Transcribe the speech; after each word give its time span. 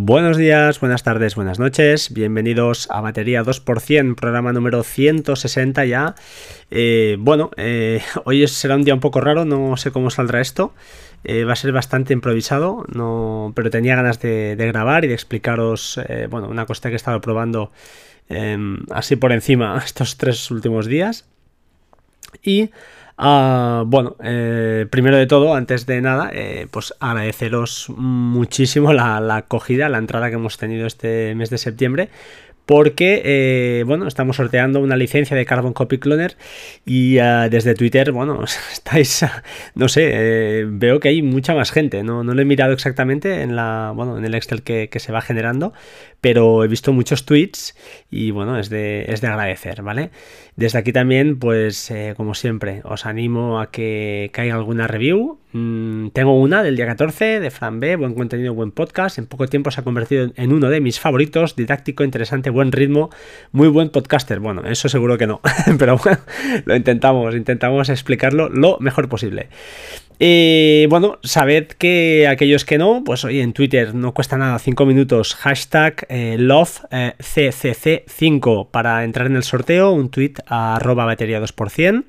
Buenos 0.00 0.36
días, 0.36 0.78
buenas 0.78 1.02
tardes, 1.02 1.34
buenas 1.34 1.58
noches. 1.58 2.14
Bienvenidos 2.14 2.86
a 2.88 3.00
Batería 3.00 3.42
2%, 3.42 4.14
programa 4.14 4.52
número 4.52 4.84
160 4.84 5.84
ya. 5.86 6.14
Eh, 6.70 7.16
bueno, 7.18 7.50
eh, 7.56 8.00
hoy 8.24 8.46
será 8.46 8.76
un 8.76 8.84
día 8.84 8.94
un 8.94 9.00
poco 9.00 9.20
raro, 9.20 9.44
no 9.44 9.76
sé 9.76 9.90
cómo 9.90 10.10
saldrá 10.10 10.40
esto. 10.40 10.72
Eh, 11.24 11.42
va 11.42 11.54
a 11.54 11.56
ser 11.56 11.72
bastante 11.72 12.12
improvisado, 12.12 12.86
no, 12.94 13.52
pero 13.56 13.70
tenía 13.70 13.96
ganas 13.96 14.20
de, 14.20 14.54
grabar 14.56 15.04
y 15.04 15.08
de 15.08 15.14
explicaros, 15.14 16.00
bueno, 16.30 16.48
una 16.48 16.64
cosa 16.64 16.90
que 16.90 16.92
he 16.92 16.96
estado 16.96 17.20
probando 17.20 17.72
em, 18.28 18.78
así 18.92 19.16
por 19.16 19.32
encima 19.32 19.76
estos 19.84 20.16
tres 20.16 20.48
últimos 20.52 20.86
días. 20.86 21.26
Y 22.40 22.70
Ah, 23.20 23.82
bueno, 23.84 24.14
eh, 24.22 24.86
primero 24.90 25.16
de 25.16 25.26
todo, 25.26 25.54
antes 25.54 25.86
de 25.86 26.00
nada, 26.00 26.30
eh, 26.32 26.68
pues 26.70 26.94
agradeceros 27.00 27.86
muchísimo 27.96 28.92
la 28.92 29.16
acogida, 29.34 29.88
la 29.88 29.98
entrada 29.98 30.28
que 30.28 30.36
hemos 30.36 30.56
tenido 30.56 30.86
este 30.86 31.34
mes 31.34 31.50
de 31.50 31.58
septiembre 31.58 32.10
porque, 32.68 33.22
eh, 33.24 33.84
bueno, 33.86 34.06
estamos 34.06 34.36
sorteando 34.36 34.80
una 34.80 34.94
licencia 34.94 35.34
de 35.34 35.46
Carbon 35.46 35.72
Copy 35.72 35.96
Cloner 35.96 36.36
y 36.84 37.16
ah, 37.16 37.48
desde 37.48 37.74
Twitter, 37.74 38.12
bueno, 38.12 38.44
estáis, 38.72 39.24
no 39.74 39.88
sé, 39.88 40.10
eh, 40.12 40.66
veo 40.68 41.00
que 41.00 41.08
hay 41.08 41.22
mucha 41.22 41.54
más 41.54 41.72
gente, 41.72 42.02
no, 42.02 42.22
no 42.24 42.34
lo 42.34 42.42
he 42.42 42.44
mirado 42.44 42.74
exactamente 42.74 43.40
en, 43.40 43.56
la, 43.56 43.94
bueno, 43.96 44.18
en 44.18 44.26
el 44.26 44.34
Excel 44.34 44.62
que, 44.62 44.90
se 44.94 45.12
va 45.12 45.22
generando, 45.22 45.72
pero 46.20 46.62
he 46.62 46.68
visto 46.68 46.92
muchos 46.92 47.24
tweets 47.24 47.74
y, 48.10 48.32
bueno, 48.32 48.58
es 48.58 48.68
de, 48.68 49.06
es 49.08 49.22
de 49.22 49.28
agradecer, 49.28 49.80
¿vale? 49.80 50.10
Desde 50.56 50.78
aquí 50.78 50.92
también, 50.92 51.38
pues, 51.38 51.90
eh, 51.90 52.12
como 52.18 52.34
siempre, 52.34 52.82
os 52.84 53.06
animo 53.06 53.60
a 53.60 53.70
que 53.70 54.28
caiga 54.34 54.56
alguna 54.56 54.86
review, 54.88 55.38
Mm, 55.52 56.08
tengo 56.08 56.38
una 56.38 56.62
del 56.62 56.76
día 56.76 56.84
14 56.86 57.40
de 57.40 57.50
Fran 57.50 57.80
B, 57.80 57.96
buen 57.96 58.12
contenido, 58.14 58.52
buen 58.52 58.70
podcast. 58.70 59.16
En 59.18 59.26
poco 59.26 59.46
tiempo 59.46 59.70
se 59.70 59.80
ha 59.80 59.84
convertido 59.84 60.30
en 60.36 60.52
uno 60.52 60.68
de 60.68 60.82
mis 60.82 61.00
favoritos, 61.00 61.56
didáctico, 61.56 62.04
interesante, 62.04 62.50
buen 62.50 62.70
ritmo, 62.70 63.08
muy 63.52 63.68
buen 63.68 63.88
podcaster. 63.88 64.40
Bueno, 64.40 64.66
eso 64.66 64.90
seguro 64.90 65.16
que 65.16 65.26
no, 65.26 65.40
pero 65.78 65.96
bueno, 65.96 66.18
lo 66.66 66.76
intentamos, 66.76 67.34
intentamos 67.34 67.88
explicarlo 67.88 68.50
lo 68.50 68.76
mejor 68.80 69.08
posible. 69.08 69.48
Y 70.18 70.86
bueno, 70.86 71.18
sabed 71.22 71.68
que 71.68 72.26
aquellos 72.28 72.64
que 72.64 72.76
no, 72.76 73.04
pues 73.04 73.24
hoy 73.24 73.40
en 73.40 73.52
Twitter 73.52 73.94
no 73.94 74.12
cuesta 74.12 74.36
nada, 74.36 74.58
5 74.58 74.84
minutos, 74.84 75.36
hashtag 75.36 76.04
eh, 76.08 76.36
LoveCCC5 76.38 78.62
eh, 78.62 78.66
para 78.70 79.04
entrar 79.04 79.28
en 79.28 79.36
el 79.36 79.44
sorteo, 79.44 79.92
un 79.92 80.10
tweet 80.10 80.34
a 80.46 80.76
arroba 80.76 81.06
batería 81.06 81.40
2%. 81.40 82.04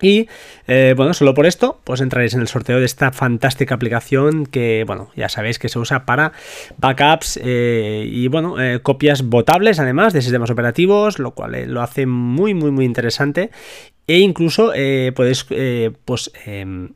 Y 0.00 0.28
eh, 0.66 0.94
bueno, 0.96 1.14
solo 1.14 1.34
por 1.34 1.46
esto, 1.46 1.80
pues 1.84 2.00
entraréis 2.00 2.34
en 2.34 2.40
el 2.40 2.48
sorteo 2.48 2.78
de 2.78 2.86
esta 2.86 3.12
fantástica 3.12 3.74
aplicación 3.74 4.46
que, 4.46 4.84
bueno, 4.86 5.10
ya 5.16 5.28
sabéis 5.28 5.58
que 5.58 5.68
se 5.68 5.78
usa 5.78 6.06
para 6.06 6.32
backups 6.78 7.40
eh, 7.42 8.08
y, 8.10 8.28
bueno, 8.28 8.60
eh, 8.60 8.80
copias 8.82 9.22
votables 9.22 9.78
además 9.78 10.12
de 10.12 10.22
sistemas 10.22 10.50
operativos, 10.50 11.18
lo 11.18 11.32
cual 11.32 11.50
lo 11.66 11.82
hace 11.82 12.06
muy, 12.06 12.54
muy, 12.54 12.70
muy 12.70 12.84
interesante. 12.84 13.50
E 14.06 14.18
incluso 14.18 14.72
podéis, 15.14 15.46
pues, 16.04 16.32
em, 16.44 16.90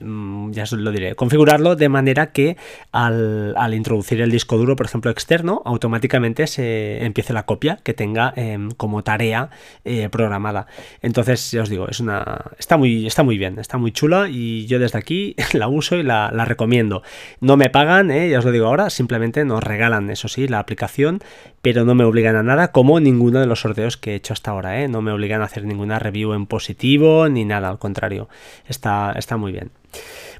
ya 0.00 0.62
os 0.64 0.72
lo 0.72 0.90
diré, 0.90 1.14
configurarlo 1.14 1.76
de 1.76 1.88
manera 1.88 2.32
que 2.32 2.56
al, 2.92 3.74
introducir 3.74 4.20
el 4.20 4.30
disco 4.30 4.56
duro, 4.56 4.76
por 4.76 4.86
ejemplo, 4.86 5.10
externo, 5.10 5.62
automáticamente 5.64 6.46
se 6.46 7.04
empiece 7.04 7.32
la 7.32 7.44
copia 7.44 7.78
que 7.82 7.94
tenga 7.94 8.32
em, 8.36 8.70
como 8.72 9.02
tarea 9.02 9.50
eh, 9.84 10.08
programada. 10.10 10.66
Entonces, 11.02 11.50
ya 11.50 11.62
os 11.62 11.68
digo, 11.68 11.88
es 11.88 12.00
una. 12.00 12.44
Está 12.58 12.76
muy, 12.76 13.06
está 13.06 13.22
muy 13.22 13.38
bien, 13.38 13.58
está 13.58 13.78
muy 13.78 13.92
chula 13.92 14.28
y 14.30 14.66
yo 14.66 14.78
desde 14.78 14.98
aquí 14.98 15.34
la 15.52 15.68
uso 15.68 15.96
y 15.96 16.02
la, 16.02 16.30
recomiendo. 16.44 17.02
No 17.40 17.56
me 17.56 17.70
pagan, 17.70 18.10
eh, 18.10 18.28
ya 18.30 18.38
os 18.38 18.44
lo 18.44 18.52
digo 18.52 18.66
ahora, 18.66 18.90
simplemente 18.90 19.44
nos 19.44 19.62
regalan, 19.62 20.10
eso 20.10 20.28
sí, 20.28 20.48
la 20.48 20.58
aplicación, 20.58 21.20
pero 21.62 21.84
no 21.84 21.94
me 21.94 22.04
obligan 22.04 22.36
a 22.36 22.42
nada, 22.42 22.72
como 22.72 23.00
ninguno 23.00 23.40
de 23.40 23.46
los 23.46 23.60
sorteos 23.60 23.96
que 23.96 24.12
he 24.12 24.14
hecho 24.14 24.32
hasta 24.32 24.50
ahora, 24.50 24.82
eh. 24.82 24.88
No 24.88 25.02
me 25.02 25.12
obligan 25.12 25.42
a 25.42 25.44
hacer 25.44 25.64
ninguna 25.64 25.98
review 25.98 26.32
en 26.32 26.46
positivo 26.46 27.28
ni 27.28 27.44
nada, 27.44 27.68
al 27.68 27.78
contrario. 27.78 28.28
Está, 28.66 29.12
está 29.16 29.36
muy 29.36 29.52
bien. 29.52 29.70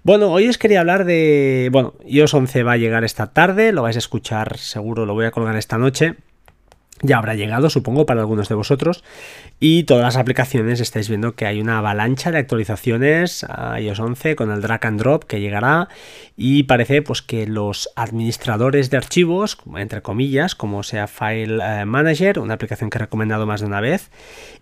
Bueno, 0.03 0.30
hoy 0.30 0.48
os 0.48 0.56
quería 0.56 0.80
hablar 0.80 1.04
de... 1.04 1.69
Bueno, 1.72 1.94
iOS 2.06 2.32
11 2.32 2.62
va 2.62 2.72
a 2.72 2.76
llegar 2.78 3.04
esta 3.04 3.26
tarde, 3.28 3.72
lo 3.72 3.82
vais 3.82 3.97
a 3.97 3.98
escuchar 3.98 4.56
seguro, 4.56 5.04
lo 5.04 5.14
voy 5.14 5.26
a 5.26 5.30
colgar 5.30 5.56
esta 5.56 5.76
noche. 5.76 6.16
Ya 7.03 7.16
habrá 7.16 7.34
llegado, 7.34 7.71
supongo, 7.71 8.05
para 8.05 8.21
algunos 8.21 8.49
de 8.49 8.55
vosotros. 8.55 9.03
Y 9.59 9.84
todas 9.84 10.05
las 10.05 10.16
aplicaciones 10.16 10.81
estáis 10.81 11.09
viendo 11.09 11.34
que 11.34 11.47
hay 11.47 11.61
una 11.61 11.78
avalancha 11.78 12.31
de 12.31 12.38
actualizaciones 12.38 13.44
a 13.44 13.81
iOS 13.81 14.00
11 14.00 14.37
con 14.37 14.50
el 14.50 14.61
drag 14.61 14.87
and 14.87 15.00
drop 15.00 15.25
que 15.25 15.41
llegará. 15.41 15.89
Y 16.37 16.65
parece 16.65 17.00
pues 17.00 17.22
que 17.22 17.47
los 17.47 17.89
administradores 17.97 18.91
de 18.91 18.99
archivos, 18.99 19.56
entre 19.77 20.03
comillas, 20.03 20.55
como 20.55 20.83
sea 20.83 21.06
File 21.06 21.59
eh, 21.62 21.84
Manager, 21.87 22.39
una 22.39 22.55
aplicación 22.55 22.91
que 22.91 22.99
he 22.99 23.00
recomendado 23.00 23.47
más 23.47 23.60
de 23.60 23.66
una 23.66 23.81
vez, 23.81 24.10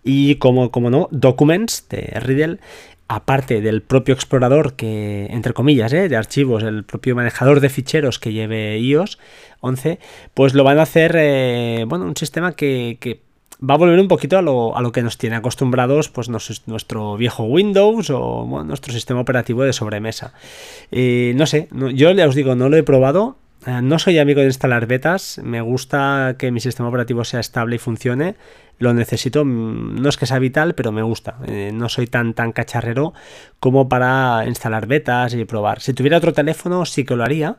y 0.05 0.37
como, 0.37 0.71
como 0.71 0.91
no, 0.91 1.09
Documents 1.11 1.89
de 1.89 2.21
Riddle, 2.21 2.59
aparte 3.09 3.63
del 3.63 3.83
propio 3.83 4.15
explorador 4.15 4.75
que, 4.75 5.27
entre 5.31 5.55
comillas, 5.55 5.93
¿eh? 5.95 6.09
de 6.09 6.17
archivos, 6.17 6.63
el 6.63 6.85
propio 6.85 7.17
manejador 7.17 7.61
de 7.61 7.71
ficheros 7.71 8.19
que 8.19 8.33
lleve 8.33 8.79
iOS 8.79 9.19
11, 9.61 9.99
pues 10.35 10.55
lo 10.55 10.63
van 10.63 10.79
a 10.79 10.83
hacer, 10.83 11.17
eh, 11.17 11.85
bueno, 11.89 12.05
un 12.05 12.17
sistema 12.17 12.53
que, 12.53 13.21
va 13.59 13.75
a 13.75 13.79
volver 13.79 13.99
un 13.99 14.07
poquito 14.07 14.39
a 14.39 14.43
lo, 14.43 14.93
que 14.93 15.03
nos 15.03 15.19
tiene 15.19 15.35
acostumbrados 15.35 16.11
pues 16.11 16.29
nuestro 16.29 17.17
viejo 17.17 17.43
Windows 17.45 18.09
o 18.11 18.63
nuestro 18.65 18.93
sistema 18.93 19.21
operativo 19.21 19.65
de 19.65 19.73
sobremesa. 19.73 20.33
Eh, 20.93 21.33
no 21.35 21.47
sé, 21.47 21.69
yo 21.73 22.13
ya 22.13 22.29
os 22.29 22.37
digo, 22.37 22.55
no 22.55 22.69
lo 22.69 22.77
he 22.77 22.85
probado, 22.85 23.37
no 23.67 23.99
soy 23.99 24.19
amigo 24.19 24.41
de 24.41 24.47
instalar 24.47 24.87
betas, 24.87 25.41
me 25.43 25.61
gusta 25.61 26.37
que 26.39 26.51
mi 26.51 26.61
sistema 26.61 26.89
operativo 26.89 27.25
sea 27.25 27.41
estable 27.41 27.77
y 27.77 27.79
funcione. 27.79 28.37
Lo 28.79 28.95
necesito, 28.95 29.45
mm, 29.45 30.01
no 30.01 30.09
es 30.09 30.17
que 30.17 30.27
sea 30.27 30.39
vital, 30.39 30.75
pero 30.75 30.93
me 30.93 31.03
gusta. 31.03 31.39
Eh, 31.47 31.73
no 31.75 31.89
soy 31.89 32.07
tan 32.07 32.35
tan 32.35 32.53
cacharrero 32.53 33.13
como 33.59 33.89
para 33.89 34.45
instalar 34.47 34.87
betas 34.87 35.35
y 35.35 35.45
probar. 35.45 35.81
Si 35.81 35.93
tuviera 35.95 36.19
otro 36.19 36.33
teléfono 36.33 36.85
sí 36.85 37.05
que 37.05 37.17
lo 37.17 37.25
haría, 37.25 37.57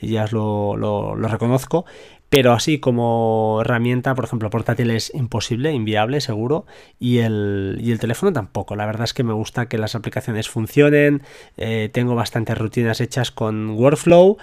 ya 0.00 0.24
os 0.24 0.32
lo, 0.32 1.16
reconozco, 1.16 1.84
pero 2.28 2.52
así 2.52 2.78
como 2.78 3.58
herramienta, 3.62 4.14
por 4.14 4.24
ejemplo, 4.24 4.48
portátil 4.50 4.92
es 4.92 5.12
imposible, 5.12 5.72
inviable, 5.72 6.20
seguro, 6.20 6.66
y 7.00 7.18
el, 7.18 7.78
y 7.80 7.90
el, 7.90 7.98
teléfono 7.98 8.32
tampoco. 8.32 8.76
La 8.76 8.86
verdad 8.86 9.04
es 9.04 9.14
que 9.14 9.24
me 9.24 9.32
gusta 9.32 9.66
que 9.66 9.78
las 9.78 9.96
aplicaciones 9.96 10.48
funcionen, 10.48 11.22
eh, 11.56 11.90
tengo 11.92 12.14
bastantes 12.14 12.56
rutinas 12.56 13.00
hechas 13.00 13.32
con 13.32 13.70
Workflow 13.70 14.38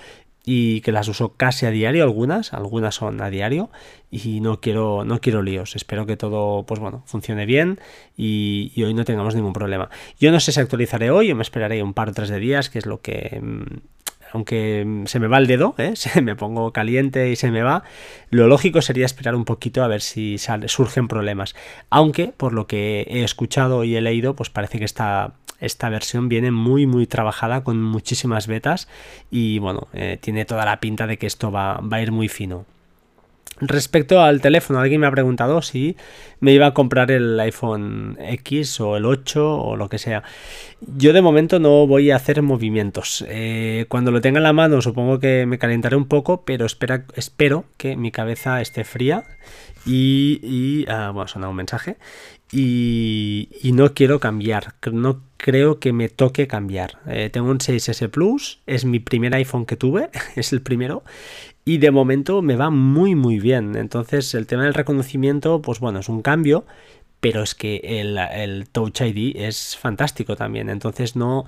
y 0.49 0.79
que 0.79 0.93
las 0.93 1.09
uso 1.09 1.33
casi 1.35 1.65
a 1.65 1.71
diario 1.71 2.05
algunas, 2.05 2.53
algunas 2.53 2.95
son 2.95 3.21
a 3.21 3.29
diario 3.29 3.69
y 4.09 4.39
no 4.39 4.61
quiero 4.61 5.03
no 5.03 5.19
quiero 5.19 5.41
líos. 5.41 5.75
Espero 5.75 6.05
que 6.05 6.15
todo 6.15 6.65
pues 6.65 6.79
bueno, 6.79 7.03
funcione 7.05 7.45
bien 7.45 7.81
y, 8.15 8.71
hoy 8.81 8.93
no 8.93 9.03
tengamos 9.03 9.35
ningún 9.35 9.51
problema. 9.51 9.89
Yo 10.21 10.31
no 10.31 10.39
sé 10.39 10.53
si 10.53 10.61
actualizaré 10.61 11.11
hoy 11.11 11.33
o 11.33 11.35
me 11.35 11.41
esperaré 11.41 11.83
un 11.83 11.93
par 11.93 12.07
o 12.07 12.13
tres 12.13 12.29
de 12.29 12.39
días, 12.39 12.69
que 12.69 12.79
es 12.79 12.85
lo 12.85 13.01
que 13.01 13.41
mm, 13.43 13.96
aunque 14.33 15.03
se 15.05 15.19
me 15.19 15.27
va 15.27 15.37
el 15.37 15.47
dedo, 15.47 15.75
¿eh? 15.77 15.91
se 15.95 16.21
me 16.21 16.35
pongo 16.35 16.71
caliente 16.71 17.29
y 17.29 17.35
se 17.35 17.51
me 17.51 17.63
va, 17.63 17.83
lo 18.29 18.47
lógico 18.47 18.81
sería 18.81 19.05
esperar 19.05 19.35
un 19.35 19.45
poquito 19.45 19.83
a 19.83 19.87
ver 19.87 20.01
si 20.01 20.37
surgen 20.37 21.07
problemas. 21.07 21.55
Aunque, 21.89 22.33
por 22.35 22.53
lo 22.53 22.67
que 22.67 23.05
he 23.09 23.23
escuchado 23.23 23.83
y 23.83 23.95
he 23.95 24.01
leído, 24.01 24.35
pues 24.35 24.49
parece 24.49 24.79
que 24.79 24.85
está 24.85 25.33
esta 25.59 25.89
versión 25.89 26.29
viene 26.29 26.51
muy 26.51 26.85
muy 26.85 27.07
trabajada 27.07 27.63
con 27.63 27.81
muchísimas 27.81 28.45
betas 28.45 28.87
y 29.31 29.57
bueno, 29.57 29.87
eh, 29.93 30.19
tiene 30.21 30.45
toda 30.45 30.65
la 30.65 30.79
pinta 30.79 31.07
de 31.07 31.17
que 31.17 31.25
esto 31.25 31.51
va, 31.51 31.79
va 31.81 31.97
a 31.97 32.01
ir 32.01 32.11
muy 32.11 32.27
fino. 32.27 32.65
Respecto 33.59 34.21
al 34.21 34.39
teléfono, 34.39 34.79
alguien 34.79 35.01
me 35.01 35.07
ha 35.07 35.11
preguntado 35.11 35.63
si 35.63 35.97
me 36.39 36.53
iba 36.53 36.67
a 36.67 36.73
comprar 36.75 37.09
el 37.09 37.39
iPhone 37.39 38.15
X 38.19 38.79
o 38.79 38.97
el 38.97 39.05
8 39.05 39.57
o 39.57 39.75
lo 39.75 39.89
que 39.89 39.97
sea. 39.97 40.21
Yo 40.81 41.11
de 41.11 41.23
momento 41.23 41.59
no 41.59 41.87
voy 41.87 42.11
a 42.11 42.17
hacer 42.17 42.43
movimientos. 42.43 43.25
Eh, 43.27 43.85
cuando 43.89 44.11
lo 44.11 44.21
tenga 44.21 44.37
en 44.37 44.43
la 44.43 44.53
mano 44.53 44.81
supongo 44.81 45.19
que 45.19 45.47
me 45.47 45.57
calentaré 45.57 45.95
un 45.95 46.07
poco, 46.07 46.43
pero 46.45 46.67
espera, 46.67 47.05
espero 47.15 47.65
que 47.77 47.95
mi 47.95 48.11
cabeza 48.11 48.61
esté 48.61 48.83
fría 48.83 49.23
y... 49.87 50.39
y 50.43 50.85
ah, 50.87 51.09
bueno, 51.11 51.27
suena 51.27 51.49
un 51.49 51.55
mensaje. 51.55 51.97
Y, 52.51 53.49
y, 53.61 53.71
no 53.73 53.93
quiero 53.93 54.19
cambiar. 54.19 54.75
No 54.91 55.21
creo 55.37 55.79
que 55.79 55.93
me 55.93 56.09
toque 56.09 56.47
cambiar. 56.47 56.99
Eh, 57.07 57.29
tengo 57.31 57.49
un 57.49 57.59
6S 57.59 58.09
Plus, 58.09 58.59
es 58.65 58.85
mi 58.85 58.99
primer 58.99 59.33
iPhone 59.35 59.65
que 59.65 59.77
tuve, 59.77 60.09
es 60.35 60.51
el 60.53 60.61
primero, 60.61 61.03
y 61.65 61.77
de 61.77 61.91
momento 61.91 62.41
me 62.41 62.55
va 62.55 62.69
muy 62.69 63.15
muy 63.15 63.39
bien. 63.39 63.75
Entonces 63.75 64.33
el 64.33 64.47
tema 64.47 64.63
del 64.63 64.73
reconocimiento, 64.73 65.61
pues 65.61 65.79
bueno, 65.79 65.99
es 65.99 66.09
un 66.09 66.21
cambio, 66.21 66.65
pero 67.19 67.43
es 67.43 67.55
que 67.55 67.81
el, 67.83 68.67
Touch 68.71 69.01
ID 69.01 69.35
es 69.37 69.75
fantástico 69.75 70.35
también. 70.35 70.69
Entonces 70.69 71.15
no, 71.15 71.45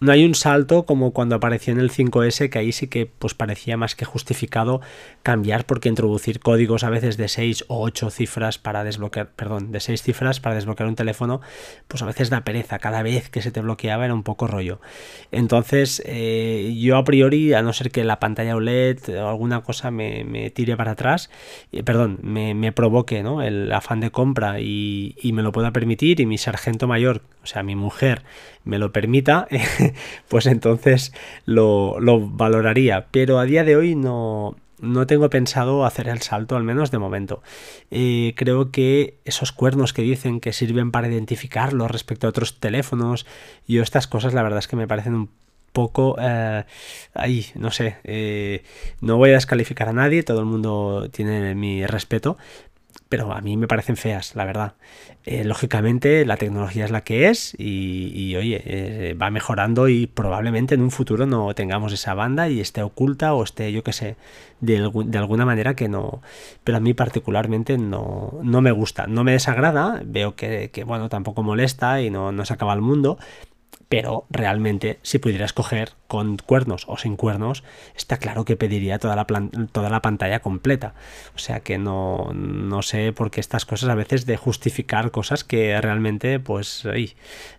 no 0.00 0.12
hay 0.12 0.24
un 0.24 0.34
salto 0.34 0.84
como 0.84 1.12
cuando 1.12 1.34
apareció 1.34 1.72
en 1.72 1.80
el 1.80 1.90
5S, 1.90 2.50
que 2.50 2.58
ahí 2.58 2.72
sí 2.72 2.86
que 2.86 3.06
pues 3.06 3.34
parecía 3.34 3.76
más 3.76 3.94
que 3.94 4.04
justificado 4.04 4.80
cambiar 5.22 5.66
porque 5.66 5.88
introducir 5.88 6.40
códigos 6.40 6.84
a 6.84 6.90
veces 6.90 7.16
de 7.16 7.28
6 7.28 7.64
o 7.68 7.82
8 7.82 8.10
cifras 8.10 8.58
para 8.58 8.84
desbloquear, 8.84 9.30
perdón, 9.34 9.72
de 9.72 9.80
6 9.80 10.02
cifras 10.02 10.40
para 10.40 10.54
desbloquear 10.54 10.88
un 10.88 10.94
teléfono, 10.94 11.40
pues 11.88 12.02
a 12.02 12.06
veces 12.06 12.30
da 12.30 12.42
pereza, 12.42 12.78
cada 12.78 13.02
vez 13.02 13.28
que 13.28 13.42
se 13.42 13.50
te 13.50 13.60
bloqueaba 13.60 14.04
era 14.04 14.14
un 14.14 14.22
poco 14.22 14.46
rollo. 14.46 14.80
Entonces, 15.32 16.02
eh, 16.06 16.74
yo 16.78 16.96
a 16.96 17.04
priori, 17.04 17.52
a 17.52 17.62
no 17.62 17.72
ser 17.72 17.90
que 17.90 18.04
la 18.04 18.20
pantalla 18.20 18.56
OLED 18.56 19.20
o 19.20 19.28
alguna 19.28 19.62
cosa 19.62 19.90
me, 19.90 20.50
tire 20.50 20.76
para 20.76 20.92
atrás, 20.92 21.30
eh, 21.72 21.82
perdón, 21.82 22.18
me, 22.22 22.72
provoque 22.72 23.22
¿no? 23.22 23.42
el 23.42 23.72
afán 23.72 24.00
de 24.00 24.10
compra 24.10 24.60
y, 24.60 25.16
y 25.20 25.32
me 25.32 25.42
lo 25.42 25.52
pueda 25.52 25.72
permitir 25.72 26.20
y 26.20 26.26
mi 26.26 26.38
sargento 26.38 26.86
mayor, 26.86 27.22
sea, 27.48 27.62
mi 27.62 27.74
mujer, 27.74 28.22
me 28.64 28.78
lo 28.78 28.92
permita, 28.92 29.48
pues 30.28 30.46
entonces 30.46 31.12
lo, 31.44 31.96
valoraría. 32.28 33.06
Pero 33.10 33.38
a 33.38 33.44
día 33.44 33.64
de 33.64 33.76
hoy 33.76 33.94
no, 33.94 34.56
no 34.80 35.06
tengo 35.06 35.30
pensado 35.30 35.84
hacer 35.84 36.08
el 36.08 36.20
salto, 36.22 36.56
al 36.56 36.64
menos 36.64 36.90
de 36.90 36.98
momento. 36.98 37.42
Eh, 37.90 38.34
creo 38.36 38.70
que 38.70 39.18
esos 39.24 39.52
cuernos 39.52 39.92
que 39.92 40.02
dicen 40.02 40.40
que 40.40 40.52
sirven 40.52 40.90
para 40.90 41.08
identificarlo 41.08 41.88
respecto 41.88 42.26
a 42.26 42.30
otros 42.30 42.60
teléfonos 42.60 43.26
y 43.66 43.78
estas 43.78 44.06
cosas, 44.06 44.34
la 44.34 44.42
verdad 44.42 44.60
es 44.60 44.68
que 44.68 44.76
me 44.76 44.86
parecen 44.86 45.14
un 45.14 45.30
poco 45.72 46.16
eh, 46.20 46.64
ahí, 47.14 47.46
no 47.54 47.70
sé, 47.70 47.98
eh, 48.04 48.64
no 49.00 49.16
voy 49.16 49.30
a 49.30 49.34
descalificar 49.34 49.88
a 49.88 49.92
nadie, 49.92 50.22
todo 50.22 50.40
el 50.40 50.46
mundo 50.46 51.08
tiene 51.12 51.54
mi 51.54 51.86
respeto, 51.86 52.36
pero 53.08 53.32
a 53.32 53.40
mí 53.40 53.56
me 53.56 53.68
parecen 53.68 53.96
feas, 53.96 54.34
la 54.34 54.44
verdad. 54.44 54.74
Eh, 55.24 55.44
lógicamente 55.44 56.24
la 56.26 56.36
tecnología 56.36 56.84
es 56.84 56.90
la 56.90 57.02
que 57.02 57.28
es 57.28 57.54
y, 57.58 58.34
oye, 58.36 58.62
eh, 58.64 59.14
va 59.14 59.30
mejorando 59.30 59.88
y 59.88 60.06
probablemente 60.06 60.74
en 60.74 60.82
un 60.82 60.90
futuro 60.90 61.26
no 61.26 61.54
tengamos 61.54 61.92
esa 61.92 62.14
banda 62.14 62.48
y 62.48 62.60
esté 62.60 62.82
oculta 62.82 63.34
o 63.34 63.42
esté, 63.42 63.72
yo 63.72 63.82
qué 63.82 63.92
sé, 63.92 64.16
de, 64.60 64.78
alguna 65.18 65.44
manera 65.46 65.74
que 65.74 65.88
no... 65.88 66.22
Pero 66.64 66.78
a 66.78 66.80
mí 66.80 66.94
particularmente 66.94 67.78
no, 67.78 68.38
no 68.42 68.60
me 68.60 68.72
gusta, 68.72 69.06
no 69.06 69.24
me 69.24 69.32
desagrada, 69.32 70.02
veo 70.04 70.34
que, 70.34 70.70
que 70.70 70.84
bueno, 70.84 71.08
tampoco 71.08 71.42
molesta 71.42 72.02
y 72.02 72.10
no, 72.10 72.32
no 72.32 72.44
se 72.44 72.54
acaba 72.54 72.74
el 72.74 72.80
mundo, 72.80 73.18
pero 73.88 74.26
realmente 74.30 74.98
si 75.02 75.18
pudiera 75.18 75.46
escoger 75.46 75.92
con 76.08 76.36
cuernos 76.38 76.84
o 76.88 76.96
sin 76.96 77.16
cuernos, 77.16 77.64
está 77.96 78.16
claro 78.16 78.44
que 78.44 78.56
pediría 78.56 78.98
toda 78.98 79.14
la, 79.16 79.26
toda 79.72 79.90
la 79.90 80.02
pantalla 80.02 80.40
completa. 80.40 80.94
O 81.34 81.38
sea 81.38 81.60
que 81.60 81.78
no, 81.78 82.30
no, 82.34 82.82
sé 82.82 83.12
por 83.12 83.30
qué 83.30 83.40
estas 83.40 83.66
cosas 83.66 83.90
a 83.90 83.94
veces 83.94 84.26
de 84.26 84.36
justificar 84.36 85.10
cosas 85.10 85.44
que 85.44 85.80
realmente, 85.80 86.40
pues, 86.40 86.86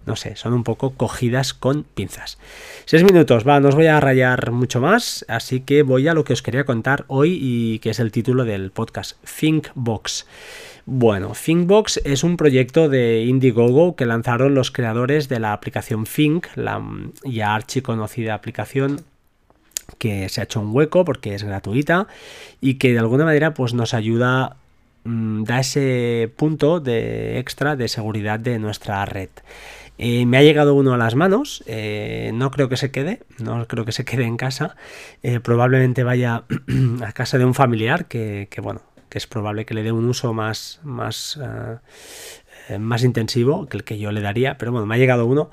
no 0.06 0.16
sé, 0.16 0.36
son 0.36 0.54
un 0.54 0.64
poco 0.64 0.92
cogidas 0.92 1.54
con 1.54 1.84
pinzas. 1.84 2.38
Seis 2.86 3.04
minutos, 3.04 3.48
va, 3.48 3.60
no 3.60 3.70
os 3.70 3.76
voy 3.76 3.88
a 3.88 4.00
rayar 4.00 4.52
mucho 4.52 4.82
más, 4.82 5.26
así 5.28 5.62
que 5.62 5.84
voy 5.84 6.08
a 6.08 6.14
lo 6.14 6.24
que 6.24 6.34
os 6.34 6.42
quería 6.42 6.66
contar 6.66 7.06
hoy 7.08 7.38
y 7.42 7.80
que 7.80 7.92
es 7.92 8.00
el 8.00 8.12
título 8.12 8.46
del 8.46 8.72
podcast, 8.72 9.18
Thinkbox. 9.26 10.26
Bueno, 10.92 11.34
ThinkBox 11.34 12.02
es 12.04 12.24
un 12.24 12.36
proyecto 12.36 12.90
de 12.90 13.24
Indiegogo 13.24 13.96
que 13.96 14.08
lanzaron 14.08 14.56
los 14.56 14.72
creadores 14.72 15.30
de 15.30 15.40
la 15.40 15.54
aplicación 15.54 16.06
Think, 16.06 16.48
la 16.56 16.82
ya 17.24 17.54
archiconocida 17.54 18.34
aplicación 18.34 19.02
que 20.00 20.28
se 20.30 20.42
ha 20.42 20.46
hecho 20.46 20.60
un 20.60 20.76
hueco 20.76 21.06
porque 21.06 21.36
es 21.36 21.44
gratuita 21.44 22.08
y 22.60 22.80
que 22.80 22.92
de 22.92 22.98
alguna 22.98 23.24
manera 23.24 23.54
pues 23.54 23.76
nos 23.76 23.94
ayuda 23.94 24.56
mm, 25.04 25.44
da 25.44 25.60
ese 25.60 26.34
punto 26.36 26.80
de 26.80 27.38
extra 27.38 27.76
de 27.76 27.88
seguridad 27.88 28.40
de 28.40 28.58
nuestra 28.58 29.06
red. 29.06 29.30
Eh, 30.02 30.26
me 30.26 30.38
ha 30.38 30.42
llegado 30.42 30.76
uno 30.76 30.94
a 30.94 30.98
las 30.98 31.14
manos, 31.16 31.62
eh, 31.68 32.32
no 32.34 32.52
creo 32.52 32.70
que 32.70 32.78
se 32.78 32.90
quede, 32.90 33.20
no 33.38 33.68
creo 33.68 33.84
que 33.84 33.92
se 33.92 34.06
quede 34.06 34.24
en 34.24 34.38
casa, 34.38 34.78
eh, 35.24 35.42
probablemente 35.42 36.06
vaya 36.06 36.46
a 37.06 37.12
casa 37.12 37.38
de 37.38 37.44
un 37.44 37.54
familiar 37.54 38.06
que, 38.06 38.48
bueno, 38.64 38.82
que 39.10 39.18
es 39.18 39.28
probable 39.28 39.66
que 39.66 39.74
le 39.74 39.84
dé 39.84 39.92
un 39.92 40.08
uso 40.08 40.34
más, 40.34 40.80
más, 40.84 41.40
eh, 42.70 42.78
más 42.78 43.04
intensivo 43.04 43.68
que 43.68 43.78
el 43.78 43.84
que 43.84 43.98
yo 43.98 44.12
le 44.12 44.22
daría, 44.22 44.58
pero 44.58 44.72
bueno, 44.72 44.86
me 44.86 44.96
ha 44.96 44.98
llegado 44.98 45.26
uno 45.26 45.50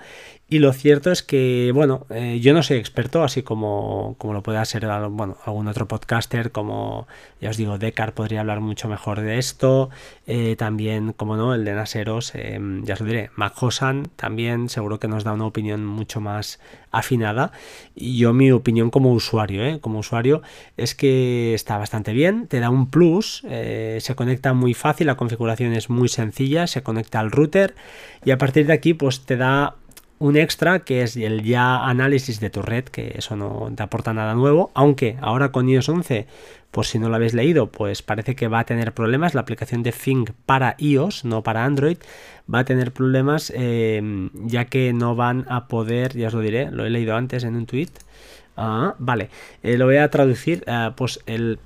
y 0.49 0.61
lo 0.61 0.73
cierto 0.73 1.11
es 1.11 1.25
que, 1.25 1.73
bueno, 1.75 2.07
eh, 2.09 2.39
yo 2.41 2.55
no 2.55 2.63
soy 2.63 2.77
experto, 2.77 3.25
así 3.25 3.43
como, 3.43 4.15
como 4.17 4.33
lo 4.33 4.45
puede 4.45 4.65
ser 4.65 4.87
bueno, 5.11 5.37
algún 5.45 5.67
otro 5.67 5.89
podcaster, 5.89 6.53
como 6.53 7.09
ya 7.41 7.51
os 7.51 7.57
digo, 7.57 7.79
Decar 7.79 8.13
podría 8.13 8.41
hablar 8.41 8.61
mucho 8.61 8.87
mejor 8.87 9.23
de 9.23 9.39
esto. 9.39 9.91
Eh, 10.29 10.55
también, 10.57 11.13
como 11.15 11.37
no, 11.37 11.53
el 11.53 11.65
de 11.65 11.75
Naseros, 11.75 12.31
eh, 12.37 12.61
ya 12.85 12.95
os 12.95 13.01
lo 13.01 13.07
diré, 13.07 13.31
Hosan 13.61 14.09
también 14.15 14.69
seguro 14.69 15.01
que 15.01 15.09
nos 15.09 15.25
da 15.25 15.33
una 15.33 15.47
opinión 15.47 15.85
mucho 15.85 16.21
más 16.21 16.61
afinada. 16.93 17.51
Y 17.97 18.17
yo, 18.17 18.33
mi 18.33 18.53
opinión 18.53 18.91
como 18.91 19.13
usuario, 19.13 19.81
como 19.81 19.99
usuario, 19.99 20.43
es 20.77 20.95
que 20.95 21.55
está 21.55 21.77
bastante 21.77 22.13
bien, 22.13 22.47
te 22.47 22.61
da 22.61 22.71
un 22.71 22.89
plus, 22.89 23.43
se 23.43 24.15
conecta 24.15 24.53
muy 24.53 24.75
fácil, 24.75 25.09
la 25.09 25.17
configuración 25.17 25.73
es 25.73 25.91
muy 25.91 26.09
sencilla, 26.09 26.69
se 26.69 26.85
conecta 26.85 27.19
al 27.19 27.33
router 27.33 27.75
y 28.25 28.31
a 28.31 28.39
partir 28.39 28.67
de 28.67 28.75
aquí, 28.75 28.95
pues 28.95 29.23
te 29.23 29.37
da 29.37 29.75
un 30.19 30.37
extra 30.37 30.81
que 30.81 31.03
es 31.03 31.17
el 31.17 31.43
ya 31.43 31.85
análisis 31.85 32.41
de 32.41 32.51
tu 32.51 32.63
red, 32.63 32.85
que 32.85 33.15
eso 33.17 33.37
no 33.37 33.71
te 33.75 33.83
aporta 33.83 34.15
nada 34.15 34.35
nuevo, 34.35 34.71
aunque 34.75 35.17
ahora 35.21 35.53
con 35.53 35.69
iOS 35.69 35.89
11, 35.89 36.27
por 36.71 36.87
si 36.87 36.99
no 36.99 37.09
lo 37.09 37.17
habéis 37.17 37.35
leído, 37.35 37.71
pues 37.71 38.03
parece 38.03 38.35
que 38.35 38.49
va 38.49 38.61
a 38.61 38.65
tener 38.65 38.93
problemas, 38.93 39.35
la 39.35 39.41
aplicación 39.43 39.83
de 39.83 39.93
Think 39.93 40.31
para 40.47 40.75
iOS, 40.79 41.25
no 41.25 41.43
para 41.43 41.65
Android, 41.65 41.99
va 42.53 42.61
a 42.61 42.65
tener 42.65 42.93
problemas 42.93 43.53
eh, 43.55 44.29
ya 44.35 44.67
que 44.67 44.93
no 44.93 45.15
van 45.17 45.47
a 45.49 45.69
poder, 45.69 46.17
ya 46.17 46.29
os 46.29 46.35
lo 46.35 46.41
diré, 46.41 46.71
lo 46.71 46.85
he 46.85 46.91
leído 46.91 47.17
antes 47.17 47.45
en 47.45 47.57
un 47.57 47.67
tweet, 47.67 47.91
Ah, 48.59 48.95
vale, 48.99 49.29
eh, 49.63 49.77
lo 49.77 49.85
voy 49.85 49.99
a 49.99 50.09
traducir. 50.09 50.65
Eh, 50.67 50.91
pues 50.97 51.21
el, 51.27 51.59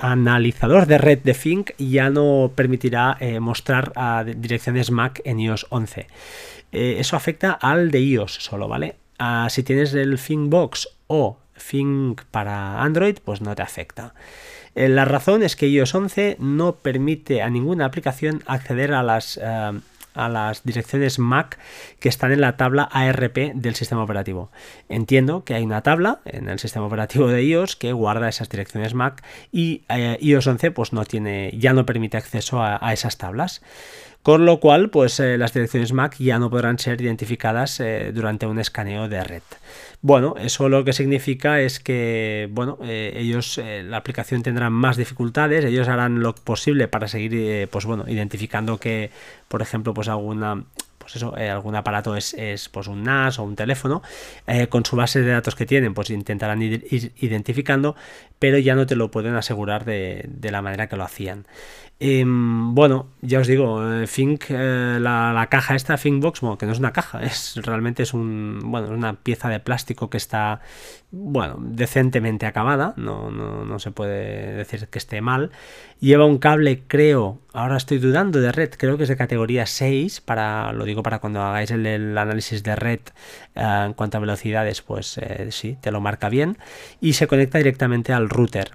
analizador 0.00 0.86
de 0.86 0.98
red 0.98 1.18
de 1.18 1.34
Think 1.34 1.72
ya 1.76 2.08
no 2.08 2.52
permitirá 2.54 3.18
mostrar 3.40 3.92
direcciones 4.36 4.92
MAC 4.92 5.22
en 5.24 5.40
iOS 5.40 5.66
11. 5.70 6.06
Eh, 6.74 6.96
eso 6.98 7.16
afecta 7.16 7.52
al 7.52 7.90
de 7.92 8.00
iOS 8.00 8.34
solo, 8.34 8.66
¿vale? 8.66 8.96
Ah, 9.18 9.46
si 9.48 9.62
tienes 9.62 9.94
el 9.94 10.18
ThinkBox 10.18 10.88
o 11.06 11.38
Think 11.70 12.22
para 12.32 12.82
Android, 12.82 13.18
pues 13.24 13.40
no 13.40 13.54
te 13.54 13.62
afecta. 13.62 14.12
Eh, 14.74 14.88
la 14.88 15.04
razón 15.04 15.44
es 15.44 15.54
que 15.54 15.68
iOS 15.68 15.94
11 15.94 16.36
no 16.40 16.74
permite 16.76 17.42
a 17.42 17.48
ninguna 17.48 17.84
aplicación 17.84 18.42
acceder 18.46 18.92
a 18.92 19.04
las, 19.04 19.38
eh, 19.40 19.72
a 20.14 20.28
las 20.28 20.64
direcciones 20.64 21.20
MAC 21.20 21.58
que 22.00 22.08
están 22.08 22.32
en 22.32 22.40
la 22.40 22.56
tabla 22.56 22.82
ARP 22.90 23.52
del 23.54 23.76
sistema 23.76 24.02
operativo. 24.02 24.50
Entiendo 24.88 25.44
que 25.44 25.54
hay 25.54 25.62
una 25.62 25.82
tabla 25.82 26.22
en 26.24 26.48
el 26.48 26.58
sistema 26.58 26.86
operativo 26.86 27.28
de 27.28 27.44
iOS 27.44 27.76
que 27.76 27.92
guarda 27.92 28.28
esas 28.28 28.48
direcciones 28.48 28.94
MAC 28.94 29.22
y 29.52 29.82
iOS 30.18 30.48
11 30.48 30.72
pues 30.72 30.92
no 30.92 31.04
tiene, 31.04 31.54
ya 31.56 31.72
no 31.72 31.86
permite 31.86 32.16
acceso 32.16 32.60
a 32.60 32.92
esas 32.92 33.16
tablas. 33.16 33.62
Con 34.24 34.46
lo 34.46 34.58
cual, 34.58 34.88
pues 34.88 35.20
eh, 35.20 35.36
las 35.36 35.52
direcciones 35.52 35.92
MAC 35.92 36.16
ya 36.16 36.38
no 36.38 36.48
podrán 36.48 36.78
ser 36.78 36.98
identificadas 36.98 37.78
eh, 37.80 38.10
durante 38.14 38.46
un 38.46 38.58
escaneo 38.58 39.06
de 39.06 39.22
red. 39.22 39.42
Bueno, 40.00 40.34
eso 40.40 40.70
lo 40.70 40.82
que 40.82 40.94
significa 40.94 41.60
es 41.60 41.78
que, 41.78 42.48
bueno, 42.50 42.78
eh, 42.82 43.12
ellos, 43.16 43.60
la 43.62 43.98
aplicación 43.98 44.42
tendrá 44.42 44.70
más 44.70 44.96
dificultades, 44.96 45.66
ellos 45.66 45.88
harán 45.88 46.20
lo 46.20 46.34
posible 46.34 46.88
para 46.88 47.06
seguir, 47.06 47.68
pues 47.68 47.84
bueno, 47.84 48.06
identificando 48.08 48.78
que, 48.78 49.10
por 49.48 49.60
ejemplo, 49.60 49.92
pues 49.92 50.08
alguna 50.08 50.64
pues 50.96 51.16
eso, 51.16 51.34
algún 51.36 51.76
aparato 51.76 52.16
es, 52.16 52.34
pues 52.72 52.86
un 52.86 53.02
NAS 53.02 53.38
o 53.38 53.42
un 53.42 53.56
teléfono, 53.56 54.00
con 54.70 54.86
su 54.86 54.96
base 54.96 55.20
de 55.20 55.32
datos 55.32 55.54
que 55.54 55.66
tienen, 55.66 55.92
pues 55.92 56.08
intentarán 56.08 56.62
ir, 56.62 57.12
identificando, 57.18 57.94
pero 58.38 58.58
ya 58.58 58.74
no 58.74 58.86
te 58.86 58.96
lo 58.96 59.10
pueden 59.10 59.34
asegurar 59.34 59.84
de, 59.84 60.28
la 60.42 60.62
manera 60.62 60.88
que 60.88 60.96
lo 60.96 61.04
hacían. 61.04 61.46
Em, 62.00 62.74
bueno, 62.74 63.06
ya 63.22 63.38
os 63.38 63.46
digo, 63.46 63.80
eh, 63.80 64.06
Think, 64.06 64.46
eh, 64.48 64.98
la, 65.00 65.46
caja 65.48 65.76
esta, 65.76 65.96
Thinkbox, 65.96 66.40
bueno, 66.40 66.58
que 66.58 66.66
no 66.66 66.72
es 66.72 66.78
una 66.78 66.92
caja, 66.92 67.22
es 67.22 67.54
realmente 67.56 68.02
es 68.02 68.12
un, 68.12 68.58
bueno, 68.64 68.88
una 68.88 69.14
pieza 69.14 69.48
de 69.48 69.60
plástico 69.60 70.10
que 70.10 70.16
está, 70.16 70.60
bueno, 71.12 71.56
decentemente 71.60 72.46
acabada, 72.46 72.94
no, 72.96 73.30
no, 73.30 73.64
no 73.64 73.78
se 73.78 73.92
puede 73.92 74.54
decir 74.54 74.88
que 74.88 74.98
esté 74.98 75.20
mal. 75.20 75.52
Lleva 76.00 76.26
un 76.26 76.38
cable, 76.38 76.82
creo, 76.86 77.38
ahora 77.52 77.76
estoy 77.76 77.98
dudando 77.98 78.40
de 78.40 78.52
red, 78.52 78.70
creo 78.76 78.96
que 78.98 79.04
es 79.04 79.08
de 79.08 79.16
categoría 79.16 79.64
6, 79.64 80.20
para, 80.20 80.72
lo 80.72 80.84
digo 80.84 81.02
para 81.02 81.20
cuando 81.20 81.40
hagáis 81.40 81.70
el, 81.70 82.18
análisis 82.18 82.62
de 82.64 82.76
red 82.76 83.00
eh, 83.54 83.84
en 83.86 83.94
cuanto 83.94 84.18
a 84.18 84.20
velocidades, 84.20 84.82
pues 84.82 85.18
sí, 85.50 85.78
te 85.80 85.92
lo 85.92 86.00
marca 86.00 86.28
bien. 86.28 86.58
Y 87.00 87.14
se 87.14 87.28
conecta 87.28 87.58
directamente 87.58 88.12
al 88.12 88.23
router 88.28 88.70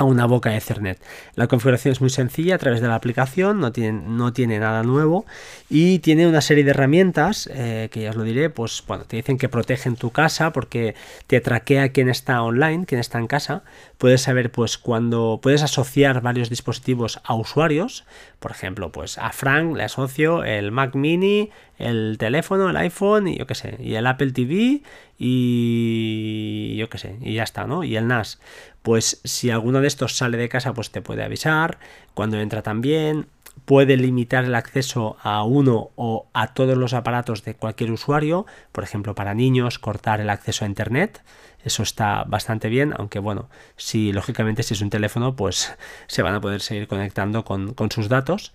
a 0.00 0.04
una 0.04 0.24
boca 0.24 0.56
Ethernet. 0.56 0.98
La 1.34 1.46
configuración 1.46 1.92
es 1.92 2.00
muy 2.00 2.08
sencilla 2.08 2.54
a 2.54 2.58
través 2.58 2.80
de 2.80 2.88
la 2.88 2.94
aplicación, 2.94 3.60
no 3.60 3.70
tiene, 3.70 4.00
no 4.00 4.32
tiene 4.32 4.58
nada 4.58 4.82
nuevo 4.82 5.26
y 5.68 5.98
tiene 5.98 6.26
una 6.26 6.40
serie 6.40 6.64
de 6.64 6.70
herramientas 6.70 7.50
eh, 7.52 7.90
que 7.92 8.00
ya 8.00 8.10
os 8.10 8.16
lo 8.16 8.22
diré, 8.22 8.48
pues 8.48 8.82
bueno, 8.88 9.04
te 9.04 9.16
dicen 9.16 9.36
que 9.36 9.50
protegen 9.50 9.96
tu 9.96 10.10
casa 10.10 10.54
porque 10.54 10.94
te 11.26 11.42
traquea 11.42 11.90
quién 11.90 12.08
está 12.08 12.42
online, 12.42 12.86
quién 12.86 12.98
está 12.98 13.18
en 13.18 13.26
casa. 13.26 13.62
Puedes 13.98 14.22
saber 14.22 14.50
pues 14.50 14.78
cuando 14.78 15.38
puedes 15.42 15.62
asociar 15.62 16.22
varios 16.22 16.48
dispositivos 16.48 17.20
a 17.22 17.34
usuarios, 17.34 18.06
por 18.38 18.52
ejemplo, 18.52 18.90
pues 18.90 19.18
a 19.18 19.32
Frank 19.32 19.76
le 19.76 19.84
asocio 19.84 20.44
el 20.44 20.72
Mac 20.72 20.94
Mini, 20.94 21.50
el 21.76 22.16
teléfono, 22.18 22.70
el 22.70 22.76
iPhone 22.78 23.28
y 23.28 23.36
yo 23.36 23.46
qué 23.46 23.54
sé, 23.54 23.76
y 23.80 23.96
el 23.96 24.06
Apple 24.06 24.32
TV 24.32 24.82
y 25.18 26.76
yo 26.76 26.88
qué 26.88 26.96
sé, 26.96 27.16
y 27.20 27.34
ya 27.34 27.42
está, 27.42 27.66
¿no? 27.66 27.84
Y 27.84 27.96
el 27.96 28.06
NAS. 28.06 28.40
Pues 28.82 29.20
si 29.24 29.50
alguno 29.50 29.80
de 29.80 29.88
estos 29.88 30.16
sale 30.16 30.38
de 30.38 30.48
casa, 30.48 30.72
pues 30.72 30.90
te 30.90 31.02
puede 31.02 31.22
avisar, 31.22 31.78
cuando 32.14 32.38
entra 32.38 32.62
también, 32.62 33.26
puede 33.64 33.96
limitar 33.96 34.44
el 34.44 34.54
acceso 34.54 35.16
a 35.22 35.44
uno 35.44 35.90
o 35.96 36.26
a 36.32 36.54
todos 36.54 36.76
los 36.76 36.94
aparatos 36.94 37.44
de 37.44 37.54
cualquier 37.54 37.92
usuario, 37.92 38.46
por 38.72 38.84
ejemplo, 38.84 39.14
para 39.14 39.34
niños, 39.34 39.78
cortar 39.78 40.20
el 40.20 40.30
acceso 40.30 40.64
a 40.64 40.68
Internet. 40.68 41.22
Eso 41.62 41.82
está 41.82 42.24
bastante 42.24 42.70
bien, 42.70 42.94
aunque 42.96 43.18
bueno, 43.18 43.50
si 43.76 44.12
lógicamente 44.12 44.62
si 44.62 44.74
es 44.74 44.80
un 44.80 44.88
teléfono, 44.88 45.36
pues 45.36 45.76
se 46.06 46.22
van 46.22 46.34
a 46.34 46.40
poder 46.40 46.62
seguir 46.62 46.88
conectando 46.88 47.44
con, 47.44 47.74
sus 47.90 48.08
datos. 48.08 48.52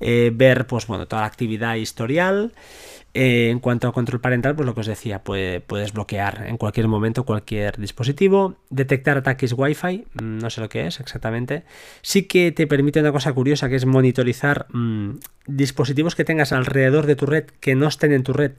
Eh, 0.00 0.30
ver, 0.34 0.66
pues 0.66 0.86
bueno, 0.86 1.06
toda 1.06 1.22
la 1.22 1.28
actividad 1.28 1.74
historial. 1.74 2.52
Eh, 3.18 3.48
en 3.48 3.60
cuanto 3.60 3.88
a 3.88 3.94
control 3.94 4.20
parental, 4.20 4.54
pues 4.54 4.66
lo 4.66 4.74
que 4.74 4.80
os 4.80 4.86
decía, 4.86 5.22
puedes 5.22 5.92
bloquear 5.94 6.44
en 6.48 6.58
cualquier 6.58 6.86
momento 6.86 7.24
cualquier 7.24 7.78
dispositivo, 7.78 8.56
detectar 8.68 9.16
ataques 9.16 9.54
Wi-Fi, 9.56 10.04
mm, 10.20 10.36
no 10.36 10.50
sé 10.50 10.60
lo 10.60 10.68
que 10.68 10.86
es 10.86 11.00
exactamente. 11.00 11.62
Sí 12.02 12.24
que 12.24 12.52
te 12.52 12.66
permite 12.66 13.00
una 13.00 13.12
cosa 13.12 13.32
curiosa 13.32 13.70
que 13.70 13.76
es 13.76 13.86
monitorizar 13.86 14.66
mm, 14.70 15.12
dispositivos 15.46 16.14
que 16.14 16.24
tengas 16.24 16.52
alrededor 16.52 17.06
de 17.06 17.16
tu 17.16 17.24
red 17.24 17.44
que 17.58 17.74
no 17.74 17.88
estén 17.88 18.12
en 18.12 18.22
tu 18.22 18.34
red, 18.34 18.52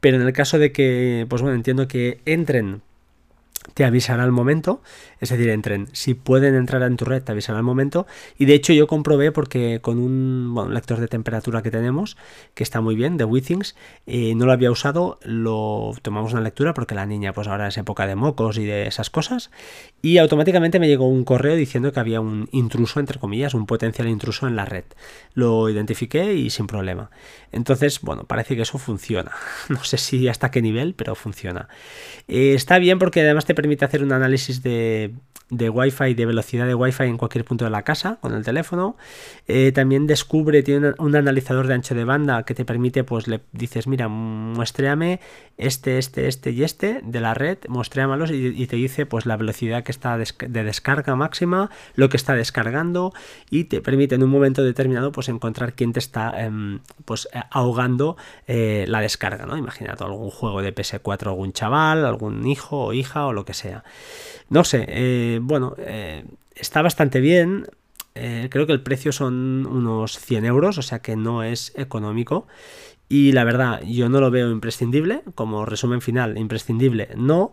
pero 0.00 0.18
en 0.18 0.26
el 0.26 0.34
caso 0.34 0.58
de 0.58 0.72
que, 0.72 1.24
pues 1.30 1.40
bueno, 1.40 1.56
entiendo 1.56 1.88
que 1.88 2.20
entren 2.26 2.82
te 3.74 3.84
avisará 3.84 4.22
al 4.22 4.32
momento, 4.32 4.82
es 5.20 5.30
decir, 5.30 5.48
entren, 5.48 5.88
si 5.92 6.14
pueden 6.14 6.54
entrar 6.54 6.82
en 6.82 6.96
tu 6.96 7.04
red, 7.04 7.22
te 7.22 7.32
avisará 7.32 7.58
al 7.58 7.64
momento. 7.64 8.06
Y 8.38 8.44
de 8.44 8.54
hecho 8.54 8.72
yo 8.72 8.86
comprobé 8.86 9.32
porque 9.32 9.80
con 9.80 9.98
un 9.98 10.54
lector 10.72 11.00
de 11.00 11.08
temperatura 11.08 11.62
que 11.62 11.70
tenemos, 11.70 12.16
que 12.54 12.62
está 12.62 12.80
muy 12.80 12.94
bien, 12.94 13.16
de 13.16 13.24
Withings, 13.24 13.76
eh, 14.06 14.34
no 14.34 14.46
lo 14.46 14.52
había 14.52 14.70
usado, 14.70 15.18
lo 15.22 15.92
tomamos 16.02 16.32
una 16.32 16.42
lectura 16.42 16.74
porque 16.74 16.94
la 16.94 17.06
niña 17.06 17.32
pues 17.32 17.48
ahora 17.48 17.68
es 17.68 17.78
época 17.78 18.06
de 18.06 18.16
mocos 18.16 18.58
y 18.58 18.64
de 18.64 18.86
esas 18.86 19.10
cosas. 19.10 19.50
Y 20.02 20.18
automáticamente 20.18 20.80
me 20.80 20.88
llegó 20.88 21.08
un 21.08 21.24
correo 21.24 21.54
diciendo 21.54 21.92
que 21.92 22.00
había 22.00 22.20
un 22.20 22.48
intruso, 22.52 22.98
entre 23.00 23.20
comillas, 23.20 23.54
un 23.54 23.66
potencial 23.66 24.08
intruso 24.08 24.48
en 24.48 24.56
la 24.56 24.64
red. 24.64 24.84
Lo 25.34 25.68
identifiqué 25.68 26.34
y 26.34 26.50
sin 26.50 26.66
problema. 26.66 27.10
Entonces, 27.52 28.00
bueno, 28.00 28.24
parece 28.24 28.56
que 28.56 28.62
eso 28.62 28.78
funciona. 28.78 29.32
No 29.68 29.84
sé 29.84 29.96
si 29.96 30.28
hasta 30.28 30.50
qué 30.50 30.60
nivel, 30.60 30.94
pero 30.94 31.14
funciona. 31.14 31.68
Eh, 32.28 32.54
está 32.54 32.78
bien 32.78 32.98
porque 32.98 33.20
además 33.22 33.46
permite 33.54 33.84
hacer 33.84 34.02
un 34.02 34.12
análisis 34.12 34.62
de, 34.62 35.14
de 35.52 35.68
Wi-Fi, 35.68 36.14
de 36.14 36.24
velocidad 36.24 36.66
de 36.66 36.74
Wi-Fi 36.74 37.04
en 37.04 37.18
cualquier 37.18 37.44
punto 37.44 37.66
de 37.66 37.70
la 37.70 37.82
casa 37.82 38.16
con 38.22 38.32
el 38.32 38.42
teléfono. 38.42 38.96
Eh, 39.46 39.70
también 39.72 40.06
descubre, 40.06 40.62
tiene 40.62 40.94
un, 40.98 41.14
analizador 41.14 41.66
de 41.66 41.74
ancho 41.74 41.94
de 41.94 42.04
banda 42.04 42.44
que 42.44 42.54
te 42.54 42.64
permite, 42.64 43.04
pues 43.04 43.28
le 43.28 43.42
dices, 43.52 43.86
mira, 43.86 44.08
muestreame 44.08 45.20
este, 45.58 45.98
este, 45.98 46.26
este 46.26 46.52
y 46.52 46.64
este 46.64 47.00
de 47.04 47.20
la 47.20 47.34
red, 47.34 47.58
muestreamalos 47.68 48.30
y, 48.30 48.66
te 48.66 48.76
dice 48.76 49.04
pues 49.04 49.26
la 49.26 49.36
velocidad 49.36 49.82
que 49.82 49.92
está 49.92 50.16
de 50.16 50.64
descarga 50.64 51.14
máxima, 51.16 51.70
lo 51.96 52.08
que 52.08 52.16
está 52.16 52.34
descargando 52.34 53.12
y 53.50 53.64
te 53.64 53.82
permite 53.82 54.14
en 54.14 54.22
un 54.22 54.30
momento 54.30 54.64
determinado 54.64 55.12
pues 55.12 55.28
encontrar 55.28 55.74
quién 55.74 55.92
te 55.92 55.98
está 55.98 56.32
em, 56.42 56.80
pues 57.04 57.28
ahogando 57.50 58.16
eh, 58.46 58.86
la 58.88 59.02
descarga, 59.02 59.44
¿no? 59.44 59.58
Imagínate 59.58 60.02
algún 60.02 60.30
juego 60.30 60.62
de 60.62 60.74
PS4, 60.74 61.26
algún 61.26 61.52
chaval, 61.52 62.06
algún 62.06 62.46
hijo 62.46 62.84
o 62.86 62.92
hija 62.94 63.26
o 63.26 63.34
lo 63.34 63.41
que 63.44 63.54
sea. 63.54 63.84
No 64.48 64.64
sé, 64.64 64.84
eh, 64.88 65.40
bueno, 65.42 65.74
eh, 65.78 66.24
está 66.54 66.82
bastante 66.82 67.20
bien. 67.20 67.66
Eh, 68.14 68.48
creo 68.50 68.66
que 68.66 68.72
el 68.72 68.82
precio 68.82 69.12
son 69.12 69.66
unos 69.66 70.18
100 70.18 70.44
euros, 70.44 70.78
o 70.78 70.82
sea 70.82 71.00
que 71.00 71.16
no 71.16 71.42
es 71.42 71.72
económico. 71.76 72.46
Y 73.12 73.32
la 73.32 73.44
verdad, 73.44 73.82
yo 73.82 74.08
no 74.08 74.20
lo 74.20 74.30
veo 74.30 74.50
imprescindible. 74.50 75.20
Como 75.34 75.66
resumen 75.66 76.00
final, 76.00 76.38
imprescindible 76.38 77.10
no 77.14 77.52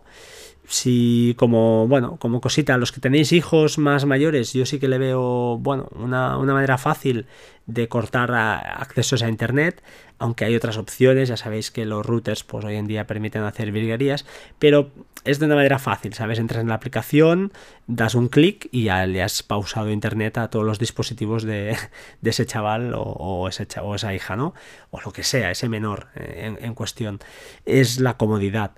si 0.70 1.34
como 1.36 1.88
bueno 1.88 2.16
como 2.18 2.40
cosita 2.40 2.78
los 2.78 2.92
que 2.92 3.00
tenéis 3.00 3.32
hijos 3.32 3.76
más 3.76 4.04
mayores 4.04 4.52
yo 4.52 4.64
sí 4.64 4.78
que 4.78 4.86
le 4.86 4.98
veo 4.98 5.58
bueno 5.58 5.88
una, 5.96 6.38
manera 6.38 6.78
fácil 6.78 7.26
de 7.66 7.88
cortar 7.88 8.32
accesos 8.32 9.24
a 9.24 9.28
internet 9.28 9.82
aunque 10.20 10.44
hay 10.44 10.54
otras 10.54 10.76
opciones 10.76 11.28
ya 11.28 11.36
sabéis 11.36 11.72
que 11.72 11.84
los 11.86 12.06
routers 12.06 12.44
pues 12.44 12.64
hoy 12.64 12.76
en 12.76 12.86
día 12.86 13.08
permiten 13.08 13.42
hacer 13.42 13.72
virguerías 13.72 14.26
pero 14.60 14.92
es 15.24 15.40
de 15.40 15.46
una 15.46 15.56
manera 15.56 15.80
fácil 15.80 16.14
sabes 16.14 16.38
entras 16.38 16.60
en 16.62 16.68
la 16.68 16.74
aplicación 16.74 17.52
das 17.88 18.14
un 18.14 18.28
clic 18.28 18.68
y 18.70 18.84
ya 18.84 19.04
le 19.06 19.24
has 19.24 19.42
pausado 19.42 19.90
internet 19.90 20.38
a 20.38 20.50
todos 20.50 20.64
los 20.64 20.78
dispositivos 20.78 21.42
de, 21.42 21.76
ese 22.22 22.46
chaval 22.46 22.92
o, 22.96 23.48
ese, 23.48 23.66
o 23.82 23.96
esa 23.96 24.14
hija 24.14 24.36
no 24.36 24.54
o 24.92 25.00
lo 25.00 25.12
que 25.12 25.24
sea 25.24 25.49
ese 25.50 25.68
menor 25.68 26.08
eh, 26.14 26.56
en 26.60 26.74
cuestión 26.74 27.18
es 27.64 28.00
la 28.00 28.16
comodidad 28.16 28.72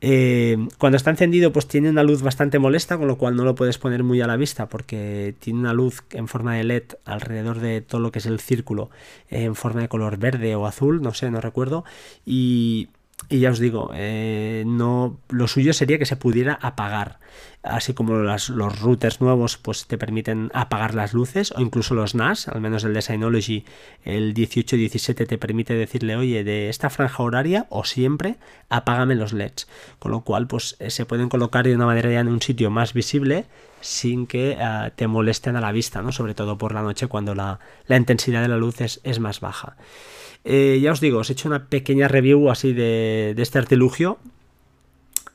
eh, 0.00 0.68
cuando 0.78 0.96
está 0.96 1.10
encendido, 1.10 1.52
pues 1.52 1.66
tiene 1.66 1.90
una 1.90 2.04
luz 2.04 2.22
bastante 2.22 2.58
molesta, 2.58 2.98
con 2.98 3.08
lo 3.08 3.18
cual 3.18 3.34
no 3.34 3.44
lo 3.44 3.54
puedes 3.54 3.78
poner 3.78 4.04
muy 4.04 4.20
a 4.20 4.26
la 4.26 4.36
vista, 4.36 4.68
porque 4.68 5.34
tiene 5.40 5.58
una 5.58 5.72
luz 5.72 6.04
en 6.10 6.28
forma 6.28 6.54
de 6.54 6.64
LED 6.64 6.84
alrededor 7.04 7.58
de 7.58 7.80
todo 7.80 8.00
lo 8.00 8.12
que 8.12 8.20
es 8.20 8.26
el 8.26 8.38
círculo, 8.38 8.90
en 9.28 9.54
forma 9.56 9.80
de 9.80 9.88
color 9.88 10.18
verde 10.18 10.54
o 10.54 10.66
azul, 10.66 11.02
no 11.02 11.14
sé, 11.14 11.30
no 11.30 11.40
recuerdo. 11.40 11.84
Y, 12.24 12.88
y 13.28 13.40
ya 13.40 13.50
os 13.50 13.58
digo, 13.58 13.90
eh, 13.94 14.64
no, 14.66 15.18
lo 15.28 15.48
suyo 15.48 15.72
sería 15.72 15.98
que 15.98 16.06
se 16.06 16.16
pudiera 16.16 16.58
apagar 16.60 17.18
así 17.62 17.92
como 17.92 18.14
los 18.14 18.80
routers 18.80 19.20
nuevos 19.20 19.58
pues 19.58 19.86
te 19.86 19.98
permiten 19.98 20.50
apagar 20.54 20.94
las 20.94 21.12
luces 21.12 21.52
o 21.52 21.60
incluso 21.60 21.94
los 21.94 22.14
NAS, 22.14 22.48
al 22.48 22.60
menos 22.60 22.84
el 22.84 22.94
de 22.94 23.02
Synology 23.02 23.64
el 24.04 24.34
1817 24.34 25.26
te 25.26 25.38
permite 25.38 25.74
decirle 25.74 26.16
oye 26.16 26.44
de 26.44 26.68
esta 26.68 26.88
franja 26.88 27.22
horaria 27.22 27.66
o 27.68 27.84
siempre 27.84 28.36
apágame 28.68 29.16
los 29.16 29.32
LEDs, 29.32 29.68
con 29.98 30.12
lo 30.12 30.20
cual 30.22 30.46
pues 30.46 30.76
eh, 30.78 30.90
se 30.90 31.04
pueden 31.04 31.28
colocar 31.28 31.64
de 31.64 31.74
una 31.74 31.86
manera 31.86 32.10
ya 32.10 32.20
en 32.20 32.28
un 32.28 32.40
sitio 32.40 32.70
más 32.70 32.92
visible 32.92 33.46
sin 33.80 34.26
que 34.26 34.56
eh, 34.58 34.90
te 34.94 35.06
molesten 35.06 35.56
a 35.56 35.60
la 35.60 35.72
vista, 35.72 36.00
¿no? 36.02 36.12
sobre 36.12 36.34
todo 36.34 36.58
por 36.58 36.72
la 36.72 36.82
noche 36.82 37.06
cuando 37.06 37.34
la, 37.34 37.58
intensidad 37.88 38.42
de 38.42 38.48
la 38.48 38.56
luz 38.56 38.80
es, 38.80 39.20
más 39.20 39.40
baja. 39.40 39.76
Eh, 40.44 40.78
ya 40.80 40.92
os 40.92 41.00
digo, 41.00 41.18
os 41.18 41.30
he 41.30 41.32
hecho 41.32 41.48
una 41.48 41.66
pequeña 41.66 42.08
review 42.08 42.50
así 42.50 42.72
de, 42.72 43.34
este 43.36 43.58
artilugio. 43.58 44.18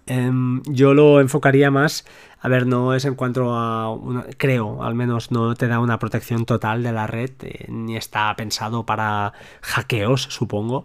Em, 0.05 0.61
yo 0.63 0.93
lo 0.93 1.21
enfocaría 1.21 1.71
más, 1.71 2.05
a 2.39 2.49
ver, 2.49 2.67
no 2.67 2.93
es 2.93 3.05
en 3.05 3.15
cuanto 3.15 3.55
a, 3.55 3.97
creo, 4.37 4.83
al 4.83 4.95
menos 4.95 5.31
no 5.31 5.55
te 5.55 5.67
da 5.67 5.79
una 5.79 5.97
protección 5.97 6.45
total 6.45 6.83
de 6.83 6.91
la 6.91 7.07
red, 7.07 7.31
eh, 7.41 7.67
ni 7.69 7.95
está 7.95 8.35
pensado 8.35 8.85
para 8.85 9.31
hackeos, 9.61 10.23
supongo, 10.23 10.83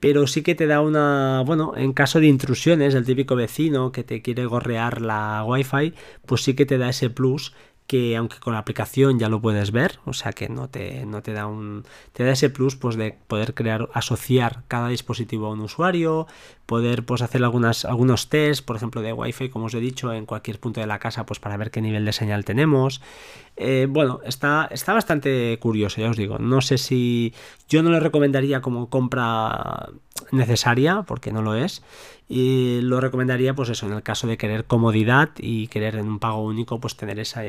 pero 0.00 0.26
sí 0.26 0.42
que 0.42 0.54
te 0.54 0.66
da 0.66 0.80
una, 0.80 1.42
bueno, 1.44 1.72
en 1.76 1.92
caso 1.92 2.20
de 2.20 2.26
intrusiones, 2.26 2.94
el 2.94 3.04
típico 3.04 3.36
vecino 3.36 3.92
que 3.92 4.02
te 4.04 4.22
quiere 4.22 4.46
gorrear 4.46 5.02
la 5.02 5.44
wifi, 5.46 5.94
pues 6.26 6.42
sí 6.42 6.54
que 6.54 6.66
te 6.66 6.78
da 6.78 6.88
ese 6.90 7.10
plus 7.10 7.54
que 7.86 8.16
aunque 8.16 8.38
con 8.38 8.54
la 8.54 8.60
aplicación 8.60 9.18
ya 9.18 9.28
lo 9.28 9.40
puedes 9.40 9.70
ver, 9.70 9.98
o 10.06 10.14
sea 10.14 10.32
que 10.32 10.48
no 10.48 10.68
te, 10.68 11.04
no 11.04 11.22
te 11.22 11.32
da 11.32 11.46
un 11.46 11.84
te 12.12 12.24
da 12.24 12.32
ese 12.32 12.48
plus 12.48 12.76
pues 12.76 12.96
de 12.96 13.16
poder 13.26 13.54
crear 13.54 13.88
asociar 13.92 14.62
cada 14.68 14.88
dispositivo 14.88 15.46
a 15.46 15.50
un 15.50 15.60
usuario, 15.60 16.26
poder 16.64 17.04
pues 17.04 17.20
hacer 17.20 17.44
algunas 17.44 17.84
algunos 17.84 18.28
test, 18.30 18.64
por 18.64 18.76
ejemplo 18.76 19.02
de 19.02 19.12
wifi 19.12 19.50
como 19.50 19.66
os 19.66 19.74
he 19.74 19.80
dicho 19.80 20.12
en 20.12 20.24
cualquier 20.24 20.58
punto 20.60 20.80
de 20.80 20.86
la 20.86 20.98
casa 20.98 21.26
pues 21.26 21.40
para 21.40 21.56
ver 21.58 21.70
qué 21.70 21.82
nivel 21.82 22.04
de 22.04 22.12
señal 22.12 22.44
tenemos. 22.44 23.02
Eh, 23.56 23.86
bueno, 23.88 24.20
está, 24.24 24.68
está 24.70 24.92
bastante 24.94 25.56
curioso, 25.60 26.00
ya 26.00 26.10
os 26.10 26.16
digo. 26.16 26.38
No 26.38 26.60
sé 26.60 26.78
si 26.78 27.34
yo 27.68 27.82
no 27.82 27.90
lo 27.90 28.00
recomendaría 28.00 28.60
como 28.60 28.88
compra 28.90 29.90
necesaria, 30.30 31.02
porque 31.02 31.32
no 31.32 31.42
lo 31.42 31.54
es. 31.54 31.82
Y 32.28 32.80
lo 32.82 33.00
recomendaría, 33.00 33.54
pues 33.54 33.68
eso, 33.68 33.86
en 33.86 33.92
el 33.92 34.02
caso 34.02 34.26
de 34.26 34.38
querer 34.38 34.64
comodidad 34.64 35.30
y 35.38 35.68
querer 35.68 35.96
en 35.96 36.08
un 36.08 36.18
pago 36.18 36.42
único, 36.42 36.80
pues 36.80 36.96
tener 36.96 37.18
esa, 37.18 37.42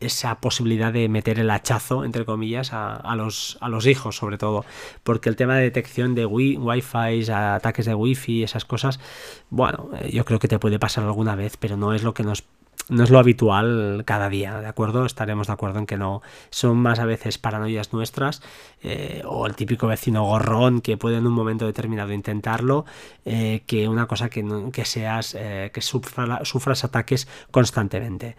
esa 0.00 0.40
posibilidad 0.40 0.92
de 0.92 1.08
meter 1.08 1.38
el 1.38 1.50
hachazo, 1.50 2.04
entre 2.04 2.24
comillas, 2.24 2.72
a, 2.72 3.14
los, 3.16 3.56
a 3.60 3.68
los 3.68 3.86
hijos, 3.86 4.16
sobre 4.16 4.38
todo. 4.38 4.64
Porque 5.02 5.28
el 5.28 5.36
tema 5.36 5.56
de 5.56 5.62
detección 5.62 6.14
de 6.14 6.26
wi 6.26 6.56
wifi, 6.56 7.30
ataques 7.30 7.86
de 7.86 7.94
wifi, 7.94 8.42
esas 8.42 8.64
cosas, 8.64 9.00
bueno, 9.50 9.88
eh, 10.00 10.10
yo 10.12 10.24
creo 10.24 10.38
que 10.38 10.48
te 10.48 10.58
puede 10.58 10.78
pasar 10.78 11.04
alguna 11.04 11.36
vez, 11.36 11.56
pero 11.56 11.76
no 11.76 11.94
es 11.94 12.02
lo 12.02 12.14
que 12.14 12.22
nos 12.22 12.44
no 12.88 13.04
es 13.04 13.10
lo 13.10 13.18
habitual 13.18 14.02
cada 14.04 14.28
día, 14.28 14.60
¿de 14.60 14.66
acuerdo? 14.66 15.06
Estaremos 15.06 15.46
de 15.46 15.52
acuerdo 15.52 15.78
en 15.78 15.86
que 15.86 15.96
no 15.96 16.22
son 16.50 16.78
más 16.78 16.98
a 16.98 17.04
veces 17.04 17.38
paranoias 17.38 17.92
nuestras 17.92 18.42
eh, 18.82 19.22
o 19.24 19.46
el 19.46 19.54
típico 19.54 19.86
vecino 19.86 20.24
gorrón 20.24 20.80
que 20.80 20.96
puede 20.96 21.18
en 21.18 21.26
un 21.26 21.32
momento 21.32 21.66
determinado 21.66 22.12
intentarlo 22.12 22.84
eh, 23.24 23.62
que 23.66 23.88
una 23.88 24.06
cosa 24.06 24.28
que, 24.28 24.44
que 24.72 24.84
seas, 24.84 25.36
eh, 25.38 25.70
que 25.72 25.80
sufras 25.80 26.84
ataques 26.84 27.28
constantemente. 27.50 28.36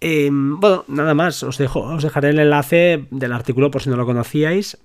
Em, 0.00 0.58
bueno, 0.58 0.84
nada 0.88 1.14
más, 1.14 1.42
os, 1.42 1.58
dejo, 1.58 1.80
os 1.80 2.02
dejaré 2.02 2.30
el 2.30 2.38
enlace 2.38 3.06
del 3.10 3.32
artículo 3.32 3.70
por 3.70 3.82
si 3.82 3.90
no 3.90 3.96
lo 3.96 4.06
conocíais 4.06 4.78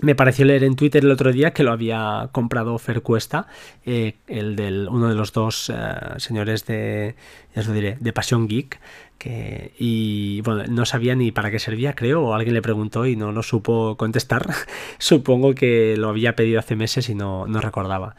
me 0.00 0.14
pareció 0.14 0.44
leer 0.44 0.64
en 0.64 0.76
Twitter 0.76 1.04
el 1.04 1.10
otro 1.10 1.32
día 1.32 1.52
que 1.52 1.62
lo 1.62 1.72
había 1.72 2.28
comprado 2.32 2.78
Fer 2.78 3.02
Cuesta, 3.02 3.46
eh, 3.84 4.16
el 4.26 4.56
del 4.56 4.88
uno 4.88 5.08
de 5.08 5.14
los 5.14 5.32
dos 5.32 5.70
eh, 5.74 5.74
señores 6.18 6.66
de, 6.66 7.16
ya 7.54 7.62
diré, 7.62 7.96
de 8.00 8.12
Pasión 8.12 8.48
Geek, 8.48 8.80
que, 9.18 9.72
y 9.78 10.40
bueno, 10.42 10.64
no 10.68 10.84
sabía 10.84 11.14
ni 11.14 11.32
para 11.32 11.50
qué 11.50 11.58
servía, 11.58 11.94
creo, 11.94 12.22
o 12.22 12.34
alguien 12.34 12.54
le 12.54 12.62
preguntó 12.62 13.06
y 13.06 13.16
no 13.16 13.32
lo 13.32 13.42
supo 13.42 13.96
contestar. 13.96 14.46
Supongo 14.98 15.54
que 15.54 15.96
lo 15.96 16.08
había 16.08 16.36
pedido 16.36 16.60
hace 16.60 16.76
meses 16.76 17.08
y 17.08 17.14
no, 17.14 17.46
no 17.46 17.60
recordaba. 17.60 18.14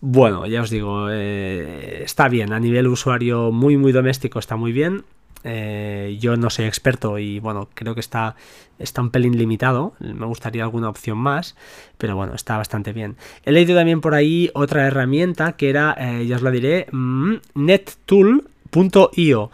Bueno, 0.00 0.46
ya 0.46 0.62
os 0.62 0.70
digo, 0.70 1.08
eh, 1.10 2.02
está 2.04 2.28
bien, 2.28 2.52
a 2.52 2.58
nivel 2.58 2.88
usuario 2.88 3.52
muy 3.52 3.76
muy 3.76 3.92
doméstico 3.92 4.38
está 4.38 4.56
muy 4.56 4.72
bien. 4.72 5.04
Eh, 5.44 6.18
yo 6.20 6.36
no 6.36 6.50
soy 6.50 6.66
experto 6.66 7.18
y 7.18 7.40
bueno, 7.40 7.68
creo 7.74 7.94
que 7.94 8.00
está, 8.00 8.36
está 8.78 9.02
un 9.02 9.10
pelín 9.10 9.36
limitado. 9.36 9.94
Me 10.00 10.26
gustaría 10.26 10.62
alguna 10.62 10.88
opción 10.88 11.18
más, 11.18 11.56
pero 11.98 12.16
bueno, 12.16 12.34
está 12.34 12.56
bastante 12.56 12.92
bien. 12.92 13.16
He 13.44 13.52
leído 13.52 13.74
también 13.76 14.00
por 14.00 14.14
ahí 14.14 14.50
otra 14.54 14.86
herramienta 14.86 15.52
que 15.52 15.70
era, 15.70 15.96
eh, 15.98 16.26
ya 16.26 16.36
os 16.36 16.42
la 16.42 16.50
diré, 16.50 16.86
mm, 16.92 17.34
nettool.io. 17.54 19.50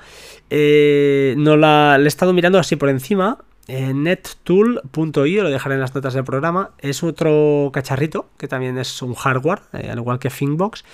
no 1.37 1.57
la, 1.57 1.99
la 1.99 2.05
he 2.05 2.09
estado 2.09 2.33
mirando 2.33 2.59
así 2.59 2.77
por 2.77 2.89
encima 2.89 3.39
nettool.io, 3.69 5.43
lo 5.43 5.51
dejaré 5.51 5.75
en 5.75 5.81
las 5.81 5.95
notas 5.95 6.15
del 6.15 6.25
programa, 6.25 6.71
es 6.79 7.03
otro 7.03 7.71
cacharrito 7.73 8.27
que 8.39 8.49
también 8.49 8.79
es 8.79 9.03
un 9.03 9.15
hardware, 9.15 9.61
eh, 9.75 9.91
al 9.91 9.99
igual 9.99 10.19
que 10.19 10.31
Thinkbox, 10.31 10.85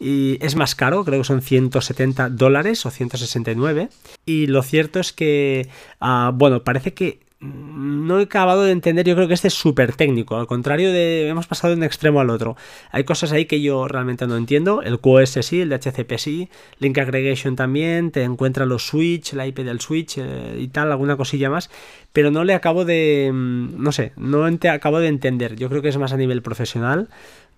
y 0.00 0.38
es 0.40 0.56
más 0.56 0.74
caro, 0.74 1.04
creo 1.04 1.20
que 1.20 1.24
son 1.24 1.42
170 1.42 2.30
dólares 2.30 2.84
o 2.86 2.90
169. 2.90 3.88
Y 4.26 4.48
lo 4.48 4.62
cierto 4.62 4.98
es 4.98 5.12
que, 5.12 5.68
ah, 6.00 6.32
bueno, 6.34 6.64
parece 6.64 6.92
que 6.92 7.20
no 7.42 8.20
he 8.20 8.22
acabado 8.22 8.62
de 8.62 8.70
entender, 8.70 9.04
yo 9.04 9.14
creo 9.16 9.26
que 9.26 9.34
este 9.34 9.48
es 9.48 9.54
súper 9.54 9.94
técnico, 9.94 10.36
al 10.36 10.46
contrario 10.46 10.92
de 10.92 11.28
hemos 11.28 11.46
pasado 11.46 11.72
de 11.72 11.78
un 11.78 11.82
extremo 11.82 12.20
al 12.20 12.30
otro. 12.30 12.56
Hay 12.90 13.04
cosas 13.04 13.32
ahí 13.32 13.46
que 13.46 13.60
yo 13.60 13.88
realmente 13.88 14.26
no 14.26 14.36
entiendo, 14.36 14.82
el 14.82 15.00
QoS 15.00 15.38
sí, 15.42 15.60
el 15.60 15.68
DHCP 15.68 16.18
sí, 16.18 16.48
Link 16.78 16.98
Aggregation 16.98 17.56
también, 17.56 18.12
te 18.12 18.22
encuentra 18.22 18.64
los 18.64 18.86
switch, 18.86 19.32
la 19.32 19.46
IP 19.46 19.58
del 19.60 19.80
switch 19.80 20.18
eh, 20.18 20.56
y 20.60 20.68
tal, 20.68 20.92
alguna 20.92 21.16
cosilla 21.16 21.50
más, 21.50 21.70
pero 22.12 22.30
no 22.30 22.44
le 22.44 22.54
acabo 22.54 22.84
de, 22.84 23.30
mm, 23.32 23.82
no 23.82 23.90
sé, 23.92 24.12
no 24.16 24.44
acabo 24.70 25.00
de 25.00 25.08
entender, 25.08 25.56
yo 25.56 25.68
creo 25.68 25.82
que 25.82 25.88
es 25.88 25.98
más 25.98 26.12
a 26.12 26.16
nivel 26.16 26.42
profesional, 26.42 27.08
mm, 27.08 27.51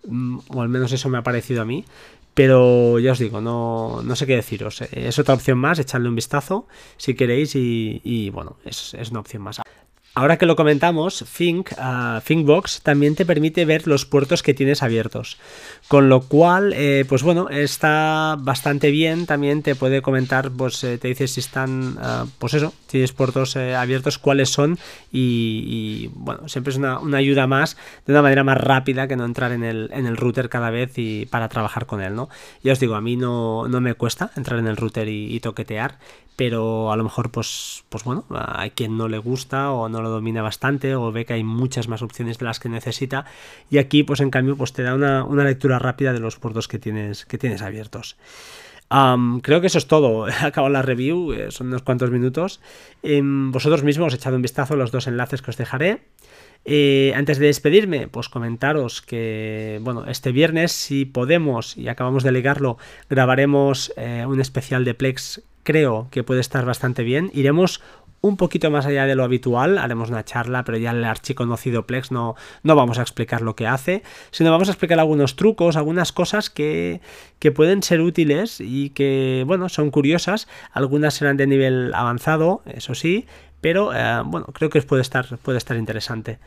o 0.48 0.62
al 0.62 0.68
menos 0.68 0.92
eso 0.92 1.08
me 1.08 1.18
ha 1.18 1.22
parecido 1.22 1.62
a 1.62 1.64
mí, 1.64 1.84
pero 2.34 2.98
ya 2.98 3.12
os 3.12 3.18
digo, 3.18 3.40
no, 3.40 4.02
no 4.02 4.16
sé 4.16 4.26
qué 4.26 4.34
deciros. 4.34 4.82
Es 4.82 5.18
otra 5.18 5.34
opción 5.34 5.56
más, 5.58 5.78
echarle 5.78 6.08
un 6.08 6.16
vistazo 6.16 6.66
si 6.96 7.14
queréis 7.14 7.54
y, 7.54 8.30
bueno, 8.30 8.56
es, 8.64 8.94
es, 8.94 9.10
una 9.10 9.20
opción 9.20 9.42
más. 9.42 9.60
Ahora 10.16 10.38
que 10.38 10.46
lo 10.46 10.54
comentamos, 10.54 11.22
uh, 11.22 12.20
ThinkBox 12.24 12.82
también 12.82 13.16
te 13.16 13.26
permite 13.26 13.64
ver 13.64 13.88
los 13.88 14.06
puertos 14.06 14.44
que 14.44 14.54
tienes 14.54 14.84
abiertos. 14.84 15.38
Con 15.88 16.08
lo 16.08 16.20
cual, 16.20 16.72
eh, 16.76 17.04
pues 17.08 17.24
bueno, 17.24 17.48
está 17.48 18.36
bastante 18.38 18.92
bien. 18.92 19.26
También 19.26 19.64
te 19.64 19.74
puede 19.74 20.02
comentar, 20.02 20.52
pues 20.52 20.84
eh, 20.84 20.98
te 20.98 21.08
dice 21.08 21.26
si 21.26 21.40
están, 21.40 21.98
uh, 21.98 22.28
pues 22.38 22.54
eso, 22.54 22.72
tienes 22.86 23.10
puertos 23.10 23.56
eh, 23.56 23.74
abiertos, 23.74 24.18
cuáles 24.18 24.50
son. 24.50 24.78
Y, 25.10 26.10
bueno, 26.14 26.48
siempre 26.48 26.70
es 26.70 26.76
una, 26.76 27.00
ayuda 27.16 27.48
más, 27.48 27.76
de 28.06 28.12
una 28.12 28.22
manera 28.22 28.44
más 28.44 28.58
rápida 28.58 29.08
que 29.08 29.16
no 29.16 29.24
entrar 29.24 29.50
en 29.50 29.64
el, 29.64 29.90
en 29.92 30.06
el 30.06 30.16
router 30.16 30.48
cada 30.48 30.70
vez 30.70 30.92
y 30.96 31.26
para 31.26 31.48
trabajar 31.48 31.86
con 31.86 32.00
él, 32.00 32.14
¿no? 32.14 32.28
Ya 32.62 32.72
os 32.72 32.78
digo, 32.78 32.94
a 32.94 33.00
mí 33.00 33.16
no, 33.16 33.66
no 33.66 33.80
me 33.80 33.94
cuesta 33.94 34.30
entrar 34.36 34.60
en 34.60 34.68
el 34.68 34.76
router 34.76 35.08
y 35.08 35.40
toquetear 35.40 35.98
pero 36.36 36.90
a 36.90 36.96
lo 36.96 37.04
mejor 37.04 37.30
pues, 37.30 37.84
pues 37.88 38.04
bueno, 38.04 38.24
hay 38.30 38.70
quien 38.70 38.96
no 38.96 39.08
le 39.08 39.18
gusta 39.18 39.70
o 39.70 39.88
no 39.88 40.02
lo 40.02 40.10
domina 40.10 40.42
bastante 40.42 40.94
o 40.96 41.12
ve 41.12 41.24
que 41.24 41.34
hay 41.34 41.44
muchas 41.44 41.88
más 41.88 42.02
opciones 42.02 42.38
de 42.38 42.44
las 42.44 42.58
que 42.58 42.68
necesita 42.68 43.24
y 43.70 43.78
aquí 43.78 44.02
pues 44.02 44.20
en 44.20 44.30
cambio 44.30 44.56
pues 44.56 44.72
te 44.72 44.82
da 44.82 44.94
una, 44.94 45.44
lectura 45.44 45.78
rápida 45.78 46.12
de 46.12 46.20
los 46.20 46.38
puertos 46.38 46.68
que 46.68 46.78
tienes, 46.78 47.24
que 47.24 47.38
tienes 47.38 47.62
abiertos. 47.62 48.16
creo 49.42 49.60
que 49.60 49.66
eso 49.68 49.78
es 49.78 49.86
todo. 49.86 50.28
He 50.28 50.32
acabado 50.32 50.72
la 50.72 50.82
review, 50.82 51.32
eh, 51.32 51.50
son 51.50 51.68
unos 51.68 51.82
cuantos 51.82 52.10
minutos. 52.10 52.60
Em, 53.02 53.52
vosotros 53.52 53.82
mismos 53.84 54.14
echad 54.14 54.34
un 54.34 54.42
vistazo 54.42 54.74
a 54.74 54.76
los 54.76 54.90
dos 54.90 55.06
enlaces 55.06 55.42
que 55.42 55.50
os 55.50 55.56
dejaré. 55.56 56.02
Eh, 56.66 57.12
antes 57.14 57.38
de 57.38 57.46
despedirme, 57.46 58.08
pues 58.08 58.30
comentaros 58.30 59.02
que, 59.02 59.78
bueno, 59.82 60.06
este 60.06 60.32
viernes, 60.32 60.72
si 60.72 61.04
podemos 61.04 61.76
y 61.76 61.88
acabamos 61.88 62.22
de 62.22 62.32
ligarlo, 62.32 62.78
grabaremos 63.10 63.92
eh, 63.98 64.24
un 64.26 64.40
especial 64.40 64.84
de 64.84 64.94
Plex 64.94 65.42
creo 65.64 66.06
que 66.10 66.22
puede 66.22 66.40
estar 66.40 66.64
bastante 66.64 67.02
bien. 67.02 67.30
Iremos 67.34 67.80
un 68.20 68.38
poquito 68.38 68.70
más 68.70 68.86
allá 68.86 69.04
de 69.04 69.14
lo 69.16 69.22
habitual, 69.22 69.76
haremos 69.76 70.08
una 70.08 70.24
charla, 70.24 70.64
pero 70.64 70.78
ya 70.78 70.92
el 70.92 71.04
archiconocido 71.04 71.86
Plex 71.86 72.10
no, 72.10 72.36
no 72.62 72.74
vamos 72.74 72.98
a 72.98 73.02
explicar 73.02 73.42
lo 73.42 73.54
que 73.54 73.66
hace, 73.66 74.02
sino 74.30 74.50
vamos 74.50 74.68
a 74.68 74.70
explicar 74.70 74.98
algunos 74.98 75.36
trucos, 75.36 75.76
algunas 75.76 76.10
cosas 76.10 76.48
que, 76.48 77.02
que 77.38 77.52
pueden 77.52 77.82
ser 77.82 78.00
útiles 78.00 78.62
y 78.62 78.90
que, 78.90 79.44
bueno, 79.46 79.68
son 79.68 79.90
curiosas. 79.90 80.48
Algunas 80.72 81.12
serán 81.12 81.36
de 81.36 81.46
nivel 81.46 81.92
avanzado, 81.92 82.62
eso 82.64 82.94
sí, 82.94 83.26
pero, 83.60 83.94
eh, 83.94 84.22
bueno, 84.24 84.46
creo 84.54 84.70
que 84.70 84.80
puede 84.80 85.02
estar, 85.02 85.36
puede 85.38 85.58
estar 85.58 85.76
interesante 85.76 86.38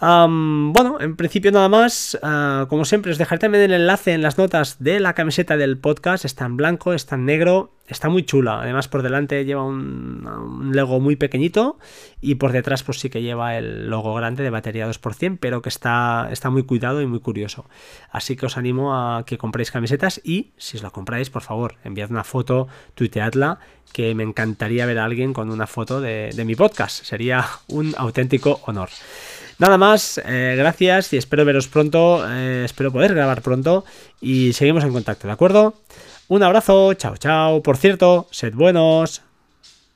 bueno, 0.00 0.98
en 1.00 1.16
principio 1.16 1.52
nada 1.52 1.68
más. 1.68 2.18
Ah, 2.22 2.66
como 2.68 2.84
siempre, 2.84 3.12
os 3.12 3.18
dejaré 3.18 3.38
también 3.38 3.64
el 3.64 3.72
enlace 3.72 4.12
en 4.12 4.22
las 4.22 4.38
notas 4.38 4.76
de 4.78 4.98
la 4.98 5.14
camiseta 5.14 5.56
del 5.56 5.76
podcast. 5.78 6.24
Está 6.24 6.46
en 6.46 6.56
blanco, 6.56 6.94
está 6.94 7.16
en 7.16 7.26
negro, 7.26 7.72
está 7.86 8.08
muy 8.08 8.24
chula. 8.24 8.62
Además, 8.62 8.88
por 8.88 9.02
delante 9.02 9.44
lleva 9.44 9.62
un, 9.62 10.70
logo 10.72 11.00
muy 11.00 11.16
pequeñito 11.16 11.78
y 12.20 12.36
por 12.36 12.52
detrás, 12.52 12.82
pues 12.82 12.98
sí 12.98 13.10
que 13.10 13.20
lleva 13.20 13.58
el 13.58 13.90
logo 13.90 14.14
grande 14.14 14.42
de 14.42 14.50
batería 14.50 14.88
2%, 14.88 15.36
pero 15.38 15.60
que 15.60 15.68
está, 15.68 16.28
está 16.32 16.48
muy 16.48 16.62
cuidado 16.62 17.02
y 17.02 17.06
muy 17.06 17.20
curioso. 17.20 17.66
Así 18.10 18.36
que 18.36 18.46
os 18.46 18.56
animo 18.56 18.94
a 18.94 19.24
que 19.26 19.36
compréis 19.36 19.70
camisetas 19.70 20.20
y, 20.24 20.52
si 20.56 20.78
os 20.78 20.82
la 20.82 20.90
compráis, 20.90 21.28
por 21.28 21.42
favor, 21.42 21.76
enviad 21.84 22.10
una 22.10 22.24
foto, 22.24 22.68
tuiteadla 22.94 23.58
que 23.92 24.14
me 24.14 24.22
encantaría 24.22 24.86
ver 24.86 25.00
a 25.00 25.04
alguien 25.04 25.34
con 25.34 25.50
una 25.50 25.66
foto 25.66 26.00
de 26.00 26.44
mi 26.46 26.54
podcast. 26.54 27.04
Sería 27.04 27.44
un 27.68 27.92
auténtico 27.98 28.60
honor. 28.66 28.88
Nada 29.60 29.76
más, 29.76 30.18
eh, 30.24 30.54
gracias 30.56 31.12
y 31.12 31.18
espero 31.18 31.44
veros 31.44 31.68
pronto, 31.68 32.26
eh, 32.26 32.62
espero 32.64 32.90
poder 32.90 33.14
grabar 33.14 33.42
pronto 33.42 33.84
y 34.18 34.54
seguimos 34.54 34.84
en 34.84 34.92
contacto, 34.94 35.26
¿de 35.26 35.34
acuerdo? 35.34 35.74
Un 36.28 36.42
abrazo, 36.42 36.94
chao, 36.94 37.18
chao. 37.18 37.62
Por 37.62 37.76
cierto, 37.76 38.26
sed 38.30 38.54
buenos. 38.54 39.20